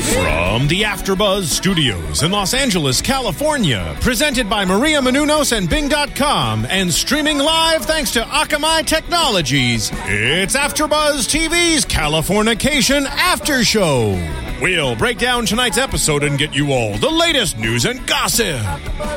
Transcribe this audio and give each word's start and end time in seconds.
From 0.00 0.66
the 0.68 0.82
AfterBuzz 0.82 1.44
Studios 1.44 2.22
in 2.22 2.32
Los 2.32 2.54
Angeles, 2.54 3.02
California, 3.02 3.94
presented 4.00 4.48
by 4.48 4.64
Maria 4.64 5.00
Menounos 5.00 5.54
and 5.54 5.68
Bing.com, 5.68 6.66
and 6.70 6.90
streaming 6.90 7.38
live 7.38 7.84
thanks 7.84 8.10
to 8.12 8.22
Akamai 8.22 8.86
Technologies. 8.86 9.90
It's 10.06 10.56
AfterBuzz 10.56 11.28
TV's 11.28 11.84
Californication 11.84 13.04
After 13.04 13.62
Show. 13.62 14.18
We'll 14.62 14.96
break 14.96 15.18
down 15.18 15.44
tonight's 15.44 15.78
episode 15.78 16.24
and 16.24 16.38
get 16.38 16.54
you 16.54 16.72
all 16.72 16.96
the 16.96 17.10
latest 17.10 17.58
news 17.58 17.84
and 17.84 18.04
gossip. 18.06 18.60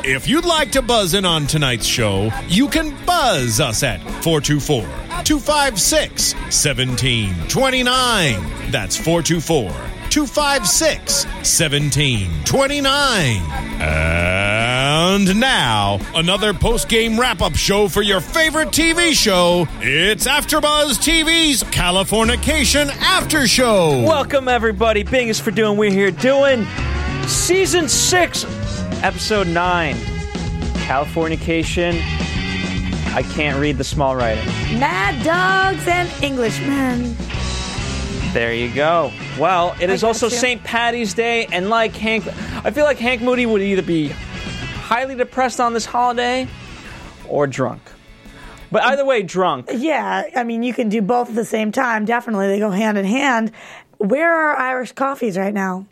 If 0.04 0.28
you'd 0.28 0.44
like 0.44 0.70
to 0.72 0.82
buzz 0.82 1.14
in 1.14 1.24
on 1.24 1.46
tonight's 1.46 1.86
show, 1.86 2.30
you 2.46 2.68
can 2.68 2.94
buzz 3.06 3.58
us 3.58 3.82
at 3.82 4.02
424 4.22 4.82
256 5.24 6.34
1729. 6.34 8.70
That's 8.70 8.96
424 8.98 9.93
256 10.14 11.24
1729. 11.24 13.42
And 13.80 15.40
now, 15.40 15.98
another 16.14 16.54
post 16.54 16.88
game 16.88 17.18
wrap 17.18 17.42
up 17.42 17.56
show 17.56 17.88
for 17.88 18.00
your 18.00 18.20
favorite 18.20 18.68
TV 18.68 19.12
show. 19.12 19.66
It's 19.80 20.28
AfterBuzz 20.28 21.00
TV's 21.00 21.64
Californication 21.64 22.90
After 23.00 23.48
Show. 23.48 24.04
Welcome, 24.06 24.46
everybody. 24.46 25.02
Bing 25.02 25.26
is 25.26 25.40
for 25.40 25.50
doing. 25.50 25.76
We're 25.76 25.90
here 25.90 26.12
doing 26.12 26.64
season 27.26 27.88
six, 27.88 28.44
episode 29.02 29.48
nine, 29.48 29.96
Californication. 30.86 32.00
I 33.16 33.24
can't 33.34 33.58
read 33.58 33.78
the 33.78 33.84
small 33.84 34.14
writing. 34.14 34.46
Mad 34.78 35.24
dogs 35.24 35.88
and 35.88 36.08
Englishmen. 36.22 37.16
There 38.34 38.52
you 38.52 38.74
go. 38.74 39.12
Well, 39.38 39.76
it 39.80 39.90
is 39.90 40.00
got 40.00 40.08
also. 40.08 40.28
St. 40.28 40.64
Patty's 40.64 41.14
Day, 41.14 41.46
and 41.52 41.70
like 41.70 41.94
Hank, 41.94 42.26
I 42.64 42.72
feel 42.72 42.84
like 42.84 42.98
Hank 42.98 43.22
Moody 43.22 43.46
would 43.46 43.62
either 43.62 43.80
be 43.80 44.08
highly 44.08 45.14
depressed 45.14 45.60
on 45.60 45.72
this 45.72 45.86
holiday 45.86 46.48
or 47.28 47.46
drunk. 47.46 47.80
But 48.72 48.82
either 48.82 49.04
way, 49.04 49.22
drunk. 49.22 49.68
Yeah, 49.72 50.24
I 50.34 50.42
mean, 50.42 50.64
you 50.64 50.74
can 50.74 50.88
do 50.88 51.00
both 51.00 51.28
at 51.28 51.36
the 51.36 51.44
same 51.44 51.70
time. 51.70 52.06
Definitely, 52.06 52.48
they 52.48 52.58
go 52.58 52.70
hand 52.70 52.98
in 52.98 53.04
hand. 53.04 53.52
Where 53.98 54.34
are 54.34 54.56
Irish 54.56 54.90
coffees 54.90 55.38
right 55.38 55.54
now? 55.54 55.86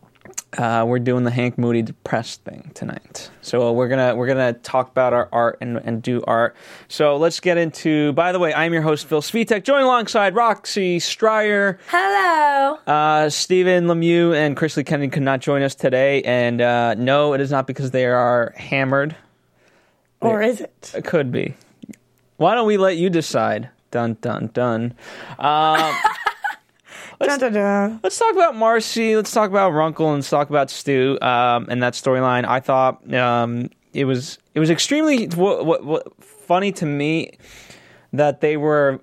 Uh, 0.56 0.84
we're 0.86 0.98
doing 0.98 1.24
the 1.24 1.30
Hank 1.30 1.56
Moody 1.56 1.80
depressed 1.80 2.42
thing 2.44 2.70
tonight. 2.74 3.30
So 3.40 3.72
we're 3.72 3.88
gonna 3.88 4.14
we're 4.14 4.26
gonna 4.26 4.52
talk 4.52 4.90
about 4.90 5.14
our 5.14 5.26
art 5.32 5.56
and, 5.62 5.78
and 5.78 6.02
do 6.02 6.22
art. 6.26 6.54
So 6.88 7.16
let's 7.16 7.40
get 7.40 7.56
into. 7.56 8.12
By 8.12 8.32
the 8.32 8.38
way, 8.38 8.52
I'm 8.52 8.72
your 8.74 8.82
host 8.82 9.06
Phil 9.06 9.22
Svitek, 9.22 9.64
joined 9.64 9.84
alongside 9.84 10.34
Roxy 10.34 10.98
Striar, 10.98 11.78
Hello. 11.88 12.78
uh, 12.86 13.30
Stephen 13.30 13.86
Lemieux, 13.86 14.34
and 14.36 14.54
Chris 14.54 14.76
Lee 14.76 14.84
Kennedy 14.84 15.08
could 15.10 15.22
not 15.22 15.40
join 15.40 15.62
us 15.62 15.74
today. 15.74 16.20
And 16.22 16.60
uh, 16.60 16.94
no, 16.94 17.32
it 17.32 17.40
is 17.40 17.50
not 17.50 17.66
because 17.66 17.90
they 17.90 18.04
are 18.04 18.52
hammered. 18.56 19.16
Or 20.20 20.42
is 20.42 20.60
it? 20.60 20.92
It 20.94 21.04
could 21.06 21.32
be. 21.32 21.54
Why 22.36 22.54
don't 22.54 22.66
we 22.66 22.76
let 22.76 22.96
you 22.98 23.08
decide? 23.08 23.70
Dun 23.90 24.18
dun 24.20 24.50
dun. 24.52 24.94
Um, 27.22 27.28
Dun, 27.28 27.38
dun, 27.38 27.52
dun. 27.52 28.00
Let's 28.02 28.18
talk 28.18 28.32
about 28.32 28.56
Marcy. 28.56 29.14
Let's 29.14 29.30
talk 29.30 29.48
about 29.48 29.70
Runkle 29.70 30.08
and 30.08 30.18
let's 30.18 30.30
talk 30.30 30.50
about 30.50 30.70
Stu 30.70 31.18
um, 31.22 31.66
and 31.70 31.82
that 31.82 31.92
storyline. 31.92 32.44
I 32.44 32.58
thought 32.58 33.14
um, 33.14 33.70
it 33.92 34.06
was 34.06 34.38
it 34.54 34.60
was 34.60 34.70
extremely 34.70 35.26
what, 35.28 35.64
what, 35.64 35.84
what, 35.84 36.22
funny 36.22 36.72
to 36.72 36.86
me 36.86 37.38
that 38.12 38.40
they 38.40 38.56
were 38.56 39.00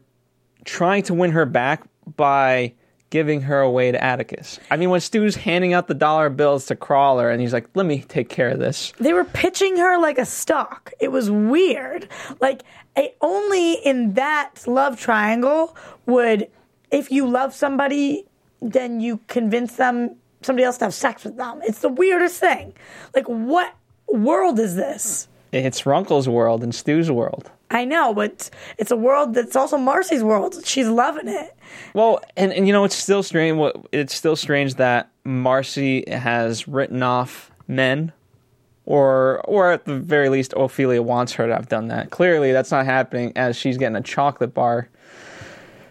trying 0.66 1.04
to 1.04 1.14
win 1.14 1.32
her 1.32 1.46
back 1.46 1.84
by 2.18 2.74
giving 3.10 3.42
her 3.42 3.60
away 3.60 3.92
to 3.92 4.04
Atticus. 4.04 4.60
I 4.70 4.78
mean, 4.78 4.90
when 4.90 5.00
Stu's 5.00 5.36
handing 5.36 5.74
out 5.74 5.88
the 5.88 5.96
dollar 5.96 6.30
bills 6.30 6.68
to 6.68 6.76
Crawler 6.76 7.30
and 7.30 7.42
he's 7.42 7.54
like, 7.54 7.68
"Let 7.74 7.86
me 7.86 8.02
take 8.02 8.30
care 8.30 8.50
of 8.50 8.60
this." 8.60 8.92
They 9.00 9.14
were 9.14 9.24
pitching 9.24 9.78
her 9.78 9.98
like 9.98 10.18
a 10.18 10.26
stock. 10.26 10.92
It 11.00 11.12
was 11.12 11.32
weird. 11.32 12.08
Like, 12.42 12.64
I, 12.96 13.14
only 13.22 13.74
in 13.74 14.14
that 14.16 14.68
love 14.68 15.00
triangle 15.00 15.76
would, 16.06 16.50
if 16.92 17.12
you 17.12 17.28
love 17.28 17.54
somebody, 17.54 18.26
then 18.62 19.00
you 19.00 19.20
convince 19.28 19.76
them 19.76 20.16
somebody 20.42 20.64
else 20.64 20.78
to 20.78 20.86
have 20.86 20.94
sex 20.94 21.24
with 21.24 21.38
them. 21.38 21.62
It's 21.64 21.80
the 21.80 21.90
weirdest 21.90 22.40
thing. 22.40 22.74
Like, 23.16 23.26
what 23.26 23.74
world 24.08 24.60
is 24.60 24.76
this? 24.76 25.28
It's 25.52 25.86
Runkle's 25.86 26.30
world 26.30 26.64
and 26.64 26.74
Stu's 26.74 27.10
world. 27.10 27.52
I 27.72 27.86
know, 27.86 28.14
but 28.14 28.50
it's 28.78 28.92
a 28.92 28.96
world 28.96 29.34
that's 29.34 29.56
also 29.56 29.78
Marcy's 29.78 30.24
world. 30.24 30.66
She's 30.66 30.88
loving 30.88 31.28
it. 31.28 31.56
Well, 31.94 32.20
and, 32.36 32.52
and 32.52 32.66
you 32.68 32.74
know 32.74 32.84
it's 32.84 32.96
still 32.96 33.22
strange. 33.22 33.58
What 33.58 33.76
it's 33.92 34.14
still 34.14 34.36
strange 34.36 34.76
that 34.76 35.10
Marcy 35.24 36.04
has 36.10 36.68
written 36.68 37.04
off 37.04 37.52
men, 37.68 38.12
or 38.86 39.42
or 39.42 39.72
at 39.72 39.86
the 39.86 39.96
very 40.00 40.30
least, 40.30 40.54
Ophelia 40.58 41.04
wants 41.04 41.34
her 41.34 41.48
to 41.48 41.54
have 41.54 41.70
done 41.70 41.90
that. 41.90 42.10
Clearly, 42.10 42.52
that's 42.52 42.72
not 42.72 42.86
happening 42.86 43.34
as 43.36 43.56
she's 43.56 43.78
getting 43.78 43.96
a 43.96 44.02
chocolate 44.02 44.54
bar. 44.54 44.90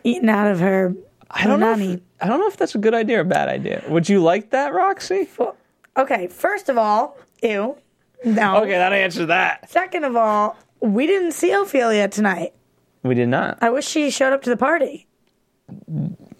Eating 0.08 0.28
out 0.30 0.46
of 0.46 0.60
her. 0.60 0.94
I 1.30 1.46
don't 1.46 1.60
know. 1.60 1.72
If, 1.78 2.00
I 2.20 2.26
don't 2.26 2.40
know 2.40 2.48
if 2.48 2.56
that's 2.56 2.74
a 2.74 2.78
good 2.78 2.94
idea 2.94 3.20
or 3.20 3.24
bad 3.24 3.48
idea. 3.48 3.82
Would 3.88 4.08
you 4.08 4.22
like 4.22 4.50
that, 4.50 4.72
Roxy? 4.72 5.28
Well, 5.38 5.56
okay, 5.96 6.26
first 6.28 6.68
of 6.68 6.78
all, 6.78 7.16
ew. 7.42 7.76
No. 8.24 8.56
Okay, 8.62 8.70
that 8.72 8.92
answers 8.92 9.26
that. 9.28 9.70
Second 9.70 10.04
of 10.04 10.16
all, 10.16 10.56
we 10.80 11.06
didn't 11.06 11.32
see 11.32 11.52
Ophelia 11.52 12.08
tonight. 12.08 12.52
We 13.02 13.14
did 13.14 13.28
not. 13.28 13.58
I 13.60 13.70
wish 13.70 13.86
she 13.86 14.10
showed 14.10 14.32
up 14.32 14.42
to 14.42 14.50
the 14.50 14.56
party. 14.56 15.06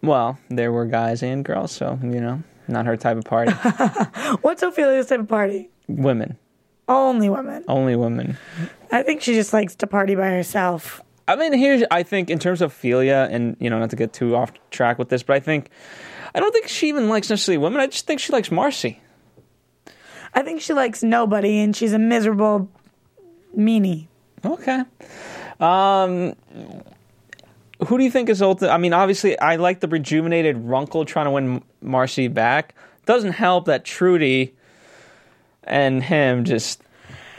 Well, 0.03 0.39
there 0.49 0.73
were 0.73 0.87
guys 0.87 1.23
and 1.23 1.45
girls, 1.45 1.73
so 1.73 1.99
you 2.03 2.21
know, 2.21 2.43
not 2.67 2.87
her 2.87 2.97
type 2.97 3.17
of 3.19 3.25
party. 3.25 3.53
What's 4.41 4.63
Ophelia's 4.63 5.07
type 5.07 5.21
of 5.21 5.29
party? 5.29 5.71
women, 5.87 6.37
Only 6.89 7.29
women. 7.31 7.65
only 7.69 7.97
women. 7.97 8.37
I 8.91 9.03
think 9.03 9.21
she 9.23 9.35
just 9.35 9.53
likes 9.53 9.75
to 9.77 9.87
party 9.87 10.15
by 10.15 10.29
herself. 10.31 11.01
I 11.29 11.37
mean, 11.37 11.53
here's 11.53 11.85
I 11.91 12.03
think 12.03 12.31
in 12.31 12.39
terms 12.39 12.63
of 12.63 12.73
Ophelia, 12.73 13.29
and 13.31 13.57
you 13.61 13.69
know, 13.71 13.79
not 13.79 13.91
to 13.91 13.97
get 13.97 14.13
too 14.13 14.35
off 14.35 14.51
track 14.71 14.99
with 14.99 15.11
this, 15.11 15.23
but 15.23 15.37
I 15.37 15.41
think 15.41 15.71
I 16.35 16.41
don't 16.41 16.53
think 16.53 16.69
she 16.69 16.89
even 16.89 17.09
likes 17.09 17.29
necessarily 17.31 17.59
women. 17.59 17.81
I 17.81 17.87
just 17.87 18.07
think 18.07 18.19
she 18.19 18.33
likes 18.33 18.51
Marcy. 18.51 19.01
I 20.35 20.43
think 20.43 20.61
she 20.61 20.73
likes 20.73 21.03
nobody 21.03 21.59
and 21.59 21.77
she's 21.77 21.93
a 21.93 21.99
miserable 21.99 22.69
meanie. 23.57 24.09
Okay. 24.45 24.83
Um, 25.61 26.35
who 27.87 27.99
do 27.99 28.05
you 28.05 28.11
think 28.11 28.29
is 28.29 28.43
ultimate? 28.43 28.71
I 28.71 28.79
mean, 28.79 28.93
obviously, 28.93 29.39
I 29.39 29.57
like 29.57 29.81
the 29.81 29.89
rejuvenated 29.89 30.57
Runkle 30.57 31.05
trying 31.05 31.27
to 31.27 31.31
win 31.31 31.63
Marcy 31.81 32.29
back. 32.29 32.75
Doesn't 33.07 33.33
help 33.33 33.67
that 33.67 33.85
Trudy 33.85 34.55
and 35.65 36.03
him 36.03 36.45
just 36.45 36.83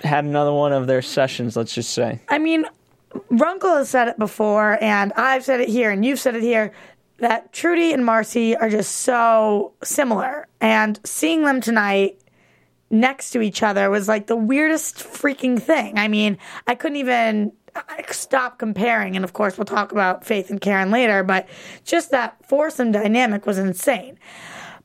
had 0.03 0.23
another 0.25 0.53
one 0.53 0.73
of 0.73 0.87
their 0.87 1.01
sessions. 1.01 1.55
Let's 1.55 1.73
just 1.73 1.91
say. 1.91 2.21
I 2.29 2.37
mean, 2.37 2.65
Runkle 3.29 3.75
has 3.75 3.89
said 3.89 4.07
it 4.07 4.19
before, 4.19 4.77
and 4.81 5.13
I've 5.13 5.43
said 5.43 5.61
it 5.61 5.69
here, 5.69 5.91
and 5.91 6.05
you've 6.05 6.19
said 6.19 6.35
it 6.35 6.43
here, 6.43 6.71
that 7.17 7.51
Trudy 7.51 7.91
and 7.91 8.05
Marcy 8.05 8.55
are 8.55 8.69
just 8.69 8.97
so 8.97 9.73
similar. 9.83 10.47
And 10.61 10.99
seeing 11.03 11.43
them 11.43 11.61
tonight 11.61 12.19
next 12.89 13.31
to 13.31 13.41
each 13.41 13.61
other 13.61 13.89
was 13.89 14.07
like 14.07 14.27
the 14.27 14.35
weirdest 14.35 14.97
freaking 14.97 15.61
thing. 15.61 15.97
I 15.97 16.07
mean, 16.07 16.37
I 16.65 16.75
couldn't 16.75 16.97
even 16.97 17.51
stop 18.09 18.57
comparing. 18.59 19.15
And 19.15 19.23
of 19.23 19.33
course, 19.33 19.57
we'll 19.57 19.65
talk 19.65 19.91
about 19.91 20.25
Faith 20.25 20.49
and 20.49 20.59
Karen 20.59 20.91
later, 20.91 21.23
but 21.23 21.47
just 21.83 22.11
that 22.11 22.37
foursome 22.47 22.91
dynamic 22.91 23.45
was 23.45 23.57
insane. 23.57 24.17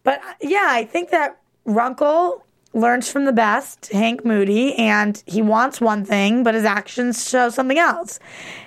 But 0.03 0.21
yeah, 0.41 0.67
I 0.69 0.85
think 0.85 1.11
that 1.11 1.41
Runkle 1.65 2.45
learns 2.75 3.11
from 3.11 3.25
the 3.25 3.33
best, 3.33 3.91
Hank 3.93 4.25
Moody, 4.25 4.75
and 4.75 5.23
he 5.27 5.41
wants 5.43 5.81
one 5.81 6.05
thing, 6.05 6.43
but 6.43 6.55
his 6.55 6.65
actions 6.65 7.29
show 7.29 7.49
something 7.49 7.79
else. 7.79 8.19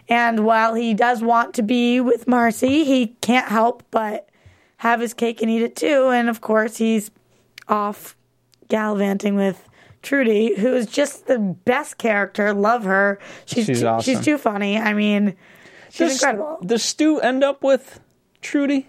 And 0.09 0.45
while 0.45 0.74
he 0.75 0.94
does 0.94 1.21
want 1.21 1.54
to 1.56 1.62
be 1.62 2.00
with 2.00 2.27
Marcy, 2.27 2.83
he 2.86 3.07
can't 3.21 3.48
help 3.50 3.83
but 3.92 4.30
have 4.77 5.01
his 5.01 5.13
cake 5.13 5.42
and 5.42 5.51
eat 5.51 5.62
it 5.62 5.75
too. 5.75 6.09
And 6.09 6.30
of 6.30 6.39
course, 6.42 6.77
he's 6.77 7.12
off 7.68 8.15
gallivanting 8.69 9.36
with 9.36 9.68
Trudy, 10.01 10.56
who 10.56 10.74
is 10.74 10.86
just 10.86 11.27
the 11.27 11.39
best 11.39 11.98
character. 11.98 12.54
Love 12.54 12.83
her. 12.86 13.19
She's 13.45 13.65
She's 13.65 13.81
too, 13.81 13.88
awesome. 13.88 14.04
she's 14.15 14.24
too 14.24 14.38
funny. 14.38 14.77
I 14.77 14.94
mean, 14.94 15.36
she's 15.89 15.98
Does- 16.09 16.13
incredible. 16.24 16.59
Does 16.65 16.83
Stu 16.83 17.19
end 17.19 17.44
up 17.44 17.63
with 17.63 18.00
Trudy? 18.42 18.88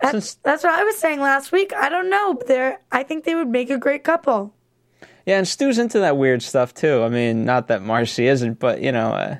That's, 0.00 0.34
that's 0.36 0.64
what 0.64 0.78
I 0.78 0.84
was 0.84 0.96
saying 0.96 1.20
last 1.20 1.52
week. 1.52 1.72
I 1.74 1.88
don't 1.88 2.10
know. 2.10 2.34
but 2.34 2.46
They're, 2.46 2.80
I 2.92 3.02
think 3.02 3.24
they 3.24 3.34
would 3.34 3.48
make 3.48 3.70
a 3.70 3.78
great 3.78 4.04
couple. 4.04 4.54
Yeah, 5.26 5.38
and 5.38 5.48
Stu's 5.48 5.78
into 5.78 5.98
that 6.00 6.16
weird 6.16 6.42
stuff 6.42 6.72
too. 6.72 7.02
I 7.02 7.08
mean, 7.08 7.44
not 7.44 7.66
that 7.68 7.82
Marcy 7.82 8.28
isn't, 8.28 8.60
but 8.60 8.80
you 8.80 8.92
know, 8.92 9.10
uh, 9.10 9.36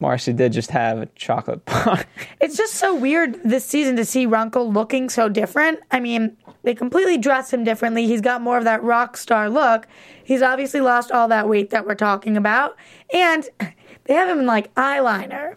Marcy 0.00 0.32
did 0.32 0.52
just 0.52 0.70
have 0.70 0.98
a 0.98 1.06
chocolate 1.14 1.64
bar. 1.66 2.04
It's 2.40 2.56
just 2.56 2.74
so 2.74 2.94
weird 2.94 3.40
this 3.44 3.64
season 3.66 3.96
to 3.96 4.04
see 4.04 4.26
Runkle 4.26 4.72
looking 4.72 5.10
so 5.10 5.28
different. 5.28 5.80
I 5.90 6.00
mean, 6.00 6.36
they 6.62 6.74
completely 6.74 7.18
dress 7.18 7.52
him 7.52 7.64
differently. 7.64 8.06
He's 8.06 8.20
got 8.20 8.42
more 8.42 8.58
of 8.58 8.64
that 8.64 8.82
rock 8.82 9.16
star 9.16 9.50
look. 9.50 9.86
He's 10.24 10.42
obviously 10.42 10.80
lost 10.80 11.10
all 11.10 11.28
that 11.28 11.48
weight 11.48 11.70
that 11.70 11.86
we're 11.86 11.94
talking 11.94 12.36
about. 12.36 12.76
And 13.12 13.48
they 14.04 14.14
have 14.14 14.28
him 14.28 14.40
in 14.40 14.46
like 14.46 14.74
eyeliner. 14.74 15.56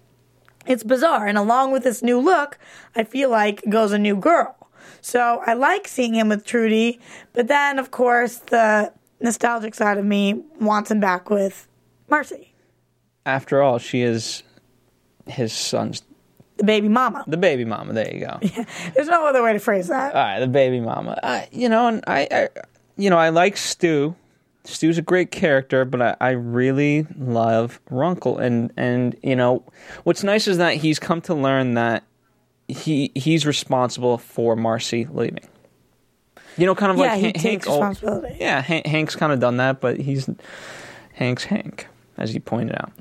It's 0.65 0.83
bizarre. 0.83 1.27
And 1.27 1.37
along 1.37 1.71
with 1.71 1.83
this 1.83 2.01
new 2.01 2.19
look, 2.19 2.57
I 2.95 3.03
feel 3.03 3.29
like 3.29 3.63
goes 3.69 3.91
a 3.91 3.97
new 3.99 4.15
girl. 4.15 4.55
So 5.01 5.41
I 5.45 5.53
like 5.53 5.87
seeing 5.87 6.13
him 6.15 6.29
with 6.29 6.45
Trudy. 6.45 6.99
But 7.33 7.47
then, 7.47 7.79
of 7.79 7.91
course, 7.91 8.37
the 8.37 8.93
nostalgic 9.19 9.75
side 9.75 9.97
of 9.97 10.05
me 10.05 10.43
wants 10.59 10.91
him 10.91 10.99
back 10.99 11.29
with 11.29 11.67
Marcy, 12.09 12.53
After 13.25 13.61
all, 13.61 13.77
she 13.79 14.01
is 14.01 14.43
his 15.27 15.51
son's 15.53 16.03
the 16.57 16.63
baby 16.65 16.87
mama. 16.89 17.23
the 17.27 17.37
baby 17.37 17.65
mama. 17.65 17.93
There 17.93 18.13
you 18.13 18.19
go. 18.25 18.37
Yeah, 18.41 18.65
There's 18.95 19.07
no 19.07 19.25
other 19.25 19.41
way 19.41 19.53
to 19.53 19.59
phrase 19.59 19.87
that. 19.87 20.13
All 20.13 20.21
right, 20.21 20.39
the 20.39 20.47
baby 20.47 20.79
mama. 20.79 21.17
I, 21.23 21.47
you 21.51 21.67
know, 21.69 21.87
and 21.87 22.03
I, 22.05 22.27
I, 22.31 22.49
you 22.95 23.09
know, 23.09 23.17
I 23.17 23.29
like 23.29 23.57
Stu. 23.57 24.15
Stu's 24.65 24.97
a 24.97 25.01
great 25.01 25.29
character, 25.31 25.83
but 25.85 26.01
I, 26.01 26.15
I 26.21 26.29
really 26.31 27.05
love 27.17 27.79
Runkle, 27.89 28.37
and 28.37 28.71
and 28.77 29.15
you 29.21 29.35
know, 29.35 29.63
what's 30.03 30.23
nice 30.23 30.47
is 30.47 30.57
that 30.57 30.75
he's 30.75 30.99
come 30.99 31.19
to 31.21 31.33
learn 31.33 31.73
that 31.73 32.03
he 32.69 33.11
he's 33.13 33.45
responsible 33.45 34.17
for 34.17 34.55
Marcy 34.55 35.05
leaving. 35.11 35.47
You 36.57 36.65
know, 36.67 36.75
kind 36.75 36.91
of 36.91 36.97
Yeah, 36.97 37.03
like 37.07 37.17
he 37.17 37.23
Han- 37.23 37.33
takes 37.33 37.43
Hank. 37.43 37.67
al- 37.67 37.73
responsibility. 37.89 38.37
yeah, 38.39 38.61
Han- 38.61 38.83
Hank's 38.85 39.15
kind 39.15 39.33
of 39.33 39.39
done 39.39 39.57
that, 39.57 39.81
but 39.81 39.99
he's 39.99 40.29
Hank's 41.13 41.43
Hank, 41.45 41.87
as 42.17 42.33
you 42.33 42.39
pointed 42.39 42.75
out. 42.75 42.91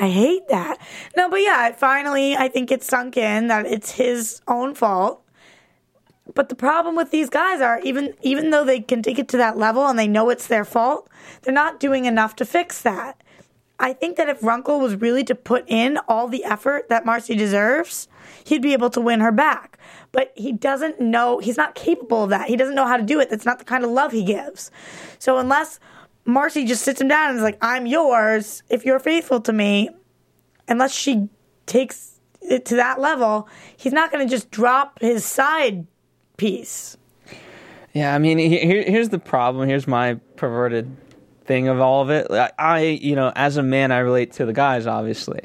I 0.00 0.08
hate 0.08 0.48
that. 0.48 0.78
No, 1.16 1.28
but 1.30 1.36
yeah, 1.40 1.72
finally, 1.72 2.36
I 2.36 2.48
think 2.48 2.70
it's 2.70 2.86
sunk 2.86 3.16
in 3.16 3.48
that 3.48 3.64
it's 3.66 3.92
his 3.92 4.40
own 4.48 4.74
fault. 4.74 5.22
But 6.34 6.48
the 6.48 6.54
problem 6.54 6.96
with 6.96 7.10
these 7.10 7.30
guys 7.30 7.60
are 7.60 7.80
even 7.80 8.14
even 8.22 8.50
though 8.50 8.64
they 8.64 8.80
can 8.80 9.02
take 9.02 9.18
it 9.18 9.28
to 9.28 9.36
that 9.38 9.56
level 9.56 9.86
and 9.86 9.98
they 9.98 10.08
know 10.08 10.30
it's 10.30 10.46
their 10.46 10.64
fault, 10.64 11.08
they're 11.42 11.54
not 11.54 11.80
doing 11.80 12.04
enough 12.04 12.36
to 12.36 12.44
fix 12.44 12.82
that. 12.82 13.22
I 13.80 13.92
think 13.92 14.16
that 14.16 14.28
if 14.28 14.42
Runkle 14.42 14.80
was 14.80 14.96
really 14.96 15.22
to 15.24 15.34
put 15.34 15.64
in 15.68 15.98
all 16.08 16.26
the 16.26 16.44
effort 16.44 16.88
that 16.88 17.06
Marcy 17.06 17.36
deserves, 17.36 18.08
he'd 18.44 18.62
be 18.62 18.72
able 18.72 18.90
to 18.90 19.00
win 19.00 19.20
her 19.20 19.30
back. 19.30 19.78
But 20.10 20.32
he 20.34 20.52
doesn't 20.52 21.00
know, 21.00 21.38
he's 21.38 21.56
not 21.56 21.76
capable 21.76 22.24
of 22.24 22.30
that. 22.30 22.48
He 22.48 22.56
doesn't 22.56 22.74
know 22.74 22.86
how 22.86 22.96
to 22.96 23.04
do 23.04 23.20
it. 23.20 23.30
That's 23.30 23.44
not 23.44 23.60
the 23.60 23.64
kind 23.64 23.84
of 23.84 23.90
love 23.90 24.10
he 24.10 24.24
gives. 24.24 24.72
So 25.20 25.38
unless 25.38 25.78
Marcy 26.24 26.64
just 26.64 26.82
sits 26.82 27.00
him 27.00 27.08
down 27.08 27.30
and 27.30 27.38
is 27.38 27.42
like, 27.42 27.58
I'm 27.62 27.86
yours 27.86 28.64
if 28.68 28.84
you're 28.84 28.98
faithful 28.98 29.40
to 29.42 29.52
me, 29.52 29.90
unless 30.66 30.92
she 30.92 31.28
takes 31.66 32.20
it 32.40 32.64
to 32.66 32.76
that 32.76 33.00
level, 33.00 33.48
he's 33.76 33.92
not 33.92 34.10
going 34.10 34.26
to 34.26 34.30
just 34.30 34.50
drop 34.50 34.98
his 35.00 35.24
side 35.24 35.86
piece. 36.38 36.96
Yeah, 37.92 38.14
I 38.14 38.18
mean, 38.18 38.38
here, 38.38 38.82
here's 38.82 39.10
the 39.10 39.18
problem. 39.18 39.68
Here's 39.68 39.86
my 39.86 40.14
perverted 40.36 40.96
thing 41.44 41.68
of 41.68 41.80
all 41.80 42.00
of 42.00 42.10
it. 42.10 42.30
I, 42.58 42.80
you 42.80 43.14
know, 43.14 43.30
as 43.36 43.58
a 43.58 43.62
man, 43.62 43.92
I 43.92 43.98
relate 43.98 44.32
to 44.34 44.46
the 44.46 44.54
guys, 44.54 44.86
obviously, 44.86 45.42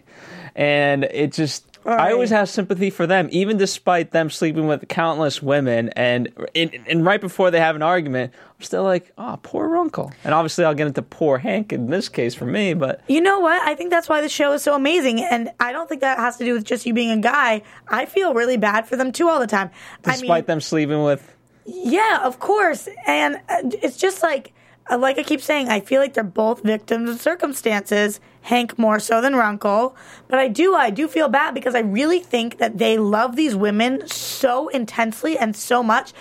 and 0.55 1.03
it 1.03 1.33
just. 1.33 1.72
I 1.85 2.11
always 2.11 2.29
have 2.29 2.49
sympathy 2.49 2.89
for 2.89 3.05
them, 3.05 3.27
even 3.31 3.57
despite 3.57 4.11
them 4.11 4.29
sleeping 4.29 4.67
with 4.67 4.87
countless 4.87 5.41
women. 5.41 5.89
And 5.89 6.31
and, 6.55 6.73
and 6.87 7.05
right 7.05 7.19
before 7.19 7.51
they 7.51 7.59
have 7.59 7.75
an 7.75 7.81
argument, 7.81 8.33
I'm 8.57 8.63
still 8.63 8.83
like, 8.83 9.11
oh, 9.17 9.37
poor 9.43 9.67
Runkle. 9.67 10.11
And 10.23 10.33
obviously, 10.33 10.65
I'll 10.65 10.73
get 10.73 10.87
into 10.87 11.01
poor 11.01 11.37
Hank 11.37 11.73
in 11.73 11.87
this 11.87 12.09
case 12.09 12.33
for 12.33 12.45
me. 12.45 12.73
But 12.73 13.01
You 13.07 13.21
know 13.21 13.39
what? 13.39 13.61
I 13.61 13.75
think 13.75 13.89
that's 13.89 14.07
why 14.07 14.21
the 14.21 14.29
show 14.29 14.53
is 14.53 14.63
so 14.63 14.75
amazing. 14.75 15.21
And 15.21 15.51
I 15.59 15.71
don't 15.71 15.89
think 15.89 16.01
that 16.01 16.17
has 16.17 16.37
to 16.37 16.45
do 16.45 16.53
with 16.53 16.63
just 16.63 16.85
you 16.85 16.93
being 16.93 17.11
a 17.11 17.17
guy. 17.17 17.63
I 17.87 18.05
feel 18.05 18.33
really 18.33 18.57
bad 18.57 18.87
for 18.87 18.95
them 18.95 19.11
too 19.11 19.27
all 19.27 19.39
the 19.39 19.47
time. 19.47 19.69
despite 20.03 20.29
I 20.29 20.35
mean, 20.37 20.45
them 20.45 20.61
sleeping 20.61 21.03
with, 21.03 21.35
Yeah, 21.65 22.21
of 22.23 22.39
course. 22.39 22.87
And 23.07 23.35
uh, 23.49 23.61
it's 23.81 23.97
just 23.97 24.23
like, 24.23 24.53
Uh, 24.89 24.97
like 24.97 25.17
I 25.17 25.23
keep 25.23 25.41
saying, 25.41 25.69
I 25.69 25.79
feel 25.79 26.01
like 26.01 26.13
they're 26.13 26.23
both 26.23 26.61
victims 26.61 27.09
of 27.09 27.21
circumstances. 27.21 28.19
Hank 28.41 28.77
more 28.77 28.99
so 28.99 29.21
than 29.21 29.37
Runkle, 29.37 29.95
but 30.27 30.37
I 30.37 30.49
do, 30.49 30.75
I 30.75 30.89
do 30.89 31.07
feel 31.07 31.29
bad 31.29 31.53
because 31.53 31.75
I 31.75 31.79
really 31.79 32.19
think 32.19 32.57
that 32.57 32.77
they 32.77 32.97
love 32.97 33.37
these 33.37 33.55
women 33.55 34.05
so 34.05 34.67
intensely 34.67 35.37
and 35.37 35.55
so 35.55 35.81
much, 35.81 36.11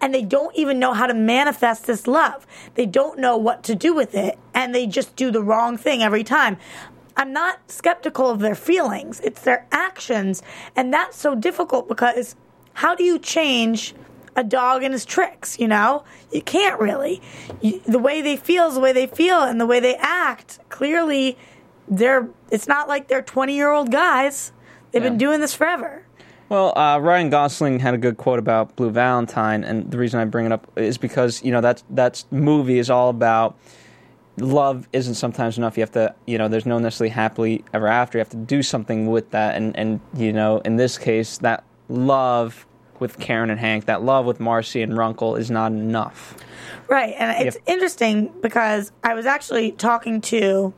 and 0.00 0.14
they 0.14 0.22
don't 0.22 0.54
even 0.54 0.78
know 0.78 0.92
how 0.92 1.08
to 1.08 1.14
manifest 1.14 1.86
this 1.86 2.06
love. 2.06 2.46
They 2.74 2.86
don't 2.86 3.18
know 3.18 3.36
what 3.36 3.64
to 3.64 3.74
do 3.74 3.92
with 3.94 4.14
it, 4.14 4.38
and 4.54 4.72
they 4.72 4.86
just 4.86 5.16
do 5.16 5.32
the 5.32 5.42
wrong 5.42 5.76
thing 5.76 6.04
every 6.04 6.22
time. 6.22 6.56
I'm 7.16 7.32
not 7.32 7.68
skeptical 7.68 8.30
of 8.30 8.38
their 8.38 8.54
feelings; 8.54 9.18
it's 9.24 9.42
their 9.42 9.66
actions, 9.72 10.40
and 10.76 10.94
that's 10.94 11.16
so 11.16 11.34
difficult 11.34 11.88
because 11.88 12.36
how 12.74 12.94
do 12.94 13.02
you 13.02 13.18
change? 13.18 13.92
A 14.36 14.44
dog 14.44 14.82
and 14.82 14.92
his 14.92 15.04
tricks, 15.04 15.58
you 15.58 15.68
know? 15.68 16.04
You 16.32 16.42
can't 16.42 16.80
really. 16.80 17.20
You, 17.60 17.80
the 17.86 17.98
way 17.98 18.22
they 18.22 18.36
feel 18.36 18.66
is 18.68 18.74
the 18.74 18.80
way 18.80 18.92
they 18.92 19.06
feel 19.06 19.42
and 19.42 19.60
the 19.60 19.66
way 19.66 19.80
they 19.80 19.94
act. 19.96 20.58
Clearly, 20.68 21.36
they're 21.88 22.28
it's 22.50 22.68
not 22.68 22.88
like 22.88 23.08
they're 23.08 23.22
20-year-old 23.22 23.90
guys. 23.90 24.52
They've 24.90 25.02
been 25.02 25.18
doing 25.18 25.40
this 25.40 25.54
forever. 25.54 26.04
Well, 26.48 26.76
uh, 26.76 26.98
Ryan 26.98 27.30
Gosling 27.30 27.78
had 27.78 27.94
a 27.94 27.98
good 27.98 28.18
quote 28.18 28.38
about 28.38 28.76
Blue 28.76 28.90
Valentine, 28.90 29.64
and 29.64 29.90
the 29.90 29.96
reason 29.96 30.20
I 30.20 30.26
bring 30.26 30.44
it 30.44 30.52
up 30.52 30.70
is 30.76 30.98
because 30.98 31.42
you 31.42 31.50
know 31.50 31.62
that 31.62 31.82
that 31.88 32.24
movie 32.30 32.78
is 32.78 32.90
all 32.90 33.08
about 33.08 33.56
love 34.36 34.88
isn't 34.92 35.14
sometimes 35.14 35.56
enough. 35.56 35.78
You 35.78 35.82
have 35.82 35.92
to, 35.92 36.14
you 36.26 36.38
know, 36.38 36.48
there's 36.48 36.66
no 36.66 36.78
necessarily 36.78 37.10
happily 37.10 37.64
ever 37.72 37.86
after. 37.86 38.18
You 38.18 38.20
have 38.20 38.30
to 38.30 38.36
do 38.36 38.62
something 38.62 39.06
with 39.06 39.30
that, 39.30 39.56
and 39.56 39.74
and 39.78 40.00
you 40.14 40.32
know, 40.32 40.58
in 40.58 40.76
this 40.76 40.98
case, 40.98 41.38
that 41.38 41.64
love 41.88 42.66
with 43.02 43.18
Karen 43.18 43.50
and 43.50 43.60
Hank, 43.60 43.84
that 43.84 44.02
love 44.02 44.24
with 44.24 44.40
Marcy 44.40 44.80
and 44.80 44.96
Runkle 44.96 45.36
is 45.36 45.50
not 45.50 45.72
enough. 45.72 46.34
Right, 46.88 47.14
and 47.18 47.46
it's 47.46 47.56
Yep. 47.56 47.64
interesting 47.66 48.32
because 48.40 48.92
I 49.04 49.12
was 49.14 49.26
actually 49.26 49.72
talking 49.72 50.20
to 50.22 50.72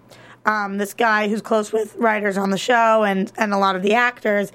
um, 0.46 0.76
this 0.78 0.92
guy 0.92 1.28
who's 1.28 1.40
close 1.40 1.72
with 1.72 1.94
writers 1.96 2.36
on 2.36 2.50
the 2.50 2.58
show 2.58 3.02
and 3.02 3.32
and 3.38 3.54
a 3.54 3.56
lot 3.58 3.76
of 3.76 3.82
the 3.82 3.94
actors, 3.94 4.52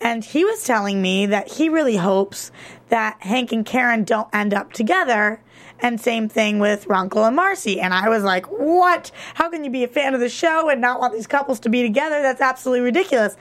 and 0.00 0.24
he 0.24 0.44
was 0.44 0.62
telling 0.64 1.02
me 1.02 1.26
that 1.26 1.48
he 1.52 1.68
really 1.68 1.96
hopes 1.96 2.52
that 2.90 3.16
Hank 3.20 3.50
and 3.52 3.64
Karen 3.66 4.04
don't 4.04 4.28
end 4.32 4.52
up 4.54 4.72
together. 4.72 5.40
And 5.80 6.00
same 6.00 6.28
thing 6.28 6.60
with 6.60 6.86
Runkle 6.86 7.24
and 7.24 7.34
Marcy. 7.34 7.80
And 7.80 7.92
I 7.92 8.08
was 8.08 8.22
like, 8.22 8.46
what? 8.46 9.10
How 9.34 9.50
can 9.50 9.64
you 9.64 9.70
be 9.70 9.82
a 9.82 9.88
fan 9.88 10.14
of 10.14 10.20
the 10.20 10.28
show 10.28 10.68
and 10.68 10.80
not 10.80 11.00
want 11.00 11.12
these 11.12 11.26
couples 11.26 11.58
to 11.60 11.68
be 11.68 11.82
together? 11.82 12.22
That's 12.22 12.40
absolutely 12.40 12.82
ridiculous. 12.82 13.36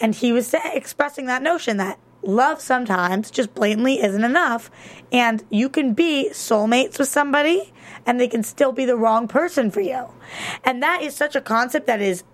And 0.00 0.12
he 0.12 0.32
was 0.32 0.52
expressing 0.74 1.26
that 1.26 1.40
notion 1.40 1.76
that 1.76 2.00
love 2.26 2.60
sometimes 2.60 3.30
just 3.30 3.54
blatantly 3.54 4.02
isn't 4.02 4.24
enough. 4.24 4.70
And 5.12 5.42
you 5.50 5.68
can 5.68 5.94
be 5.94 6.30
soulmates 6.32 6.98
with 6.98 7.08
somebody 7.08 7.72
and 8.06 8.20
they 8.20 8.28
can 8.28 8.42
still 8.42 8.72
be 8.72 8.84
the 8.84 8.96
wrong 8.96 9.28
person 9.28 9.70
for 9.70 9.80
you. 9.80 10.08
And 10.64 10.82
that 10.82 11.02
is 11.02 11.14
such 11.14 11.36
a 11.36 11.40
concept 11.40 11.86
that 11.86 12.00
is 12.00 12.24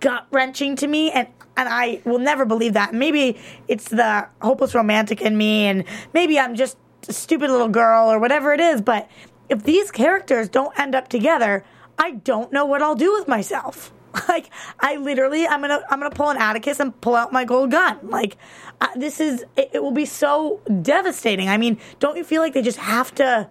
gut 0.00 0.26
wrenching 0.30 0.76
to 0.76 0.86
me. 0.86 1.10
And 1.10 1.28
and 1.56 1.68
I 1.68 2.02
will 2.04 2.18
never 2.18 2.44
believe 2.44 2.74
that. 2.74 2.92
Maybe 2.92 3.38
it's 3.66 3.88
the 3.88 4.28
hopeless 4.42 4.74
romantic 4.74 5.22
in 5.22 5.36
me, 5.38 5.64
and 5.64 5.84
maybe 6.12 6.38
I'm 6.38 6.54
just 6.54 6.76
a 7.08 7.12
stupid 7.12 7.50
little 7.50 7.68
girl 7.68 8.12
or 8.12 8.18
whatever 8.18 8.52
it 8.52 8.60
is. 8.60 8.82
But 8.82 9.08
if 9.48 9.62
these 9.62 9.90
characters 9.90 10.48
don't 10.48 10.78
end 10.78 10.94
up 10.94 11.08
together, 11.08 11.64
I 11.98 12.12
don't 12.12 12.52
know 12.52 12.66
what 12.66 12.82
I'll 12.82 12.94
do 12.94 13.12
with 13.14 13.26
myself. 13.26 13.92
Like 14.28 14.50
I 14.80 14.96
literally, 14.96 15.46
I'm 15.46 15.60
gonna, 15.60 15.82
I'm 15.90 15.98
gonna 15.98 16.14
pull 16.14 16.30
an 16.30 16.36
Atticus 16.36 16.80
and 16.80 16.98
pull 17.00 17.14
out 17.14 17.32
my 17.32 17.44
gold 17.44 17.70
gun. 17.70 17.98
Like 18.02 18.36
uh, 18.80 18.88
this 18.96 19.20
is, 19.20 19.44
it, 19.56 19.70
it 19.74 19.82
will 19.82 19.92
be 19.92 20.04
so 20.04 20.60
devastating. 20.82 21.48
I 21.48 21.56
mean, 21.56 21.78
don't 22.00 22.16
you 22.16 22.24
feel 22.24 22.42
like 22.42 22.52
they 22.52 22.62
just 22.62 22.78
have 22.78 23.14
to, 23.16 23.48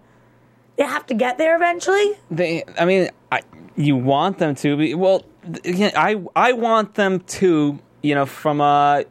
they 0.76 0.84
have 0.84 1.06
to 1.06 1.14
get 1.14 1.38
there 1.38 1.56
eventually? 1.56 2.12
They, 2.30 2.64
I 2.78 2.84
mean, 2.84 3.10
I, 3.32 3.42
you 3.76 3.96
want 3.96 4.38
them 4.38 4.54
to 4.56 4.76
be. 4.76 4.94
Well, 4.94 5.24
I 5.64 6.22
I 6.34 6.52
want 6.52 6.94
them 6.94 7.20
to. 7.20 7.78
You 8.02 8.14
know, 8.14 8.26
from 8.26 8.60
a, 8.60 9.04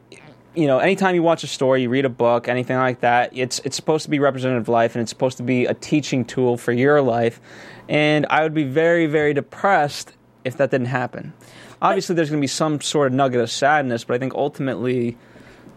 you 0.54 0.66
know, 0.66 0.78
anytime 0.78 1.14
you 1.14 1.22
watch 1.22 1.44
a 1.44 1.46
story, 1.46 1.82
you 1.82 1.90
read 1.90 2.04
a 2.04 2.10
book, 2.10 2.48
anything 2.48 2.76
like 2.76 3.00
that, 3.00 3.36
it's 3.36 3.58
it's 3.60 3.76
supposed 3.76 4.04
to 4.04 4.10
be 4.10 4.18
representative 4.18 4.62
of 4.62 4.68
life, 4.68 4.94
and 4.94 5.02
it's 5.02 5.10
supposed 5.10 5.36
to 5.36 5.42
be 5.42 5.66
a 5.66 5.74
teaching 5.74 6.24
tool 6.24 6.56
for 6.56 6.72
your 6.72 7.02
life. 7.02 7.40
And 7.88 8.26
I 8.30 8.42
would 8.42 8.54
be 8.54 8.64
very 8.64 9.06
very 9.06 9.34
depressed 9.34 10.14
if 10.46 10.56
that 10.58 10.70
didn't 10.70 10.86
happen. 10.86 11.32
Obviously, 11.82 12.14
there's 12.14 12.30
going 12.30 12.40
to 12.40 12.44
be 12.44 12.46
some 12.48 12.80
sort 12.80 13.08
of 13.08 13.12
nugget 13.12 13.40
of 13.40 13.50
sadness, 13.50 14.04
but 14.04 14.14
I 14.14 14.18
think 14.18 14.34
ultimately 14.34 15.18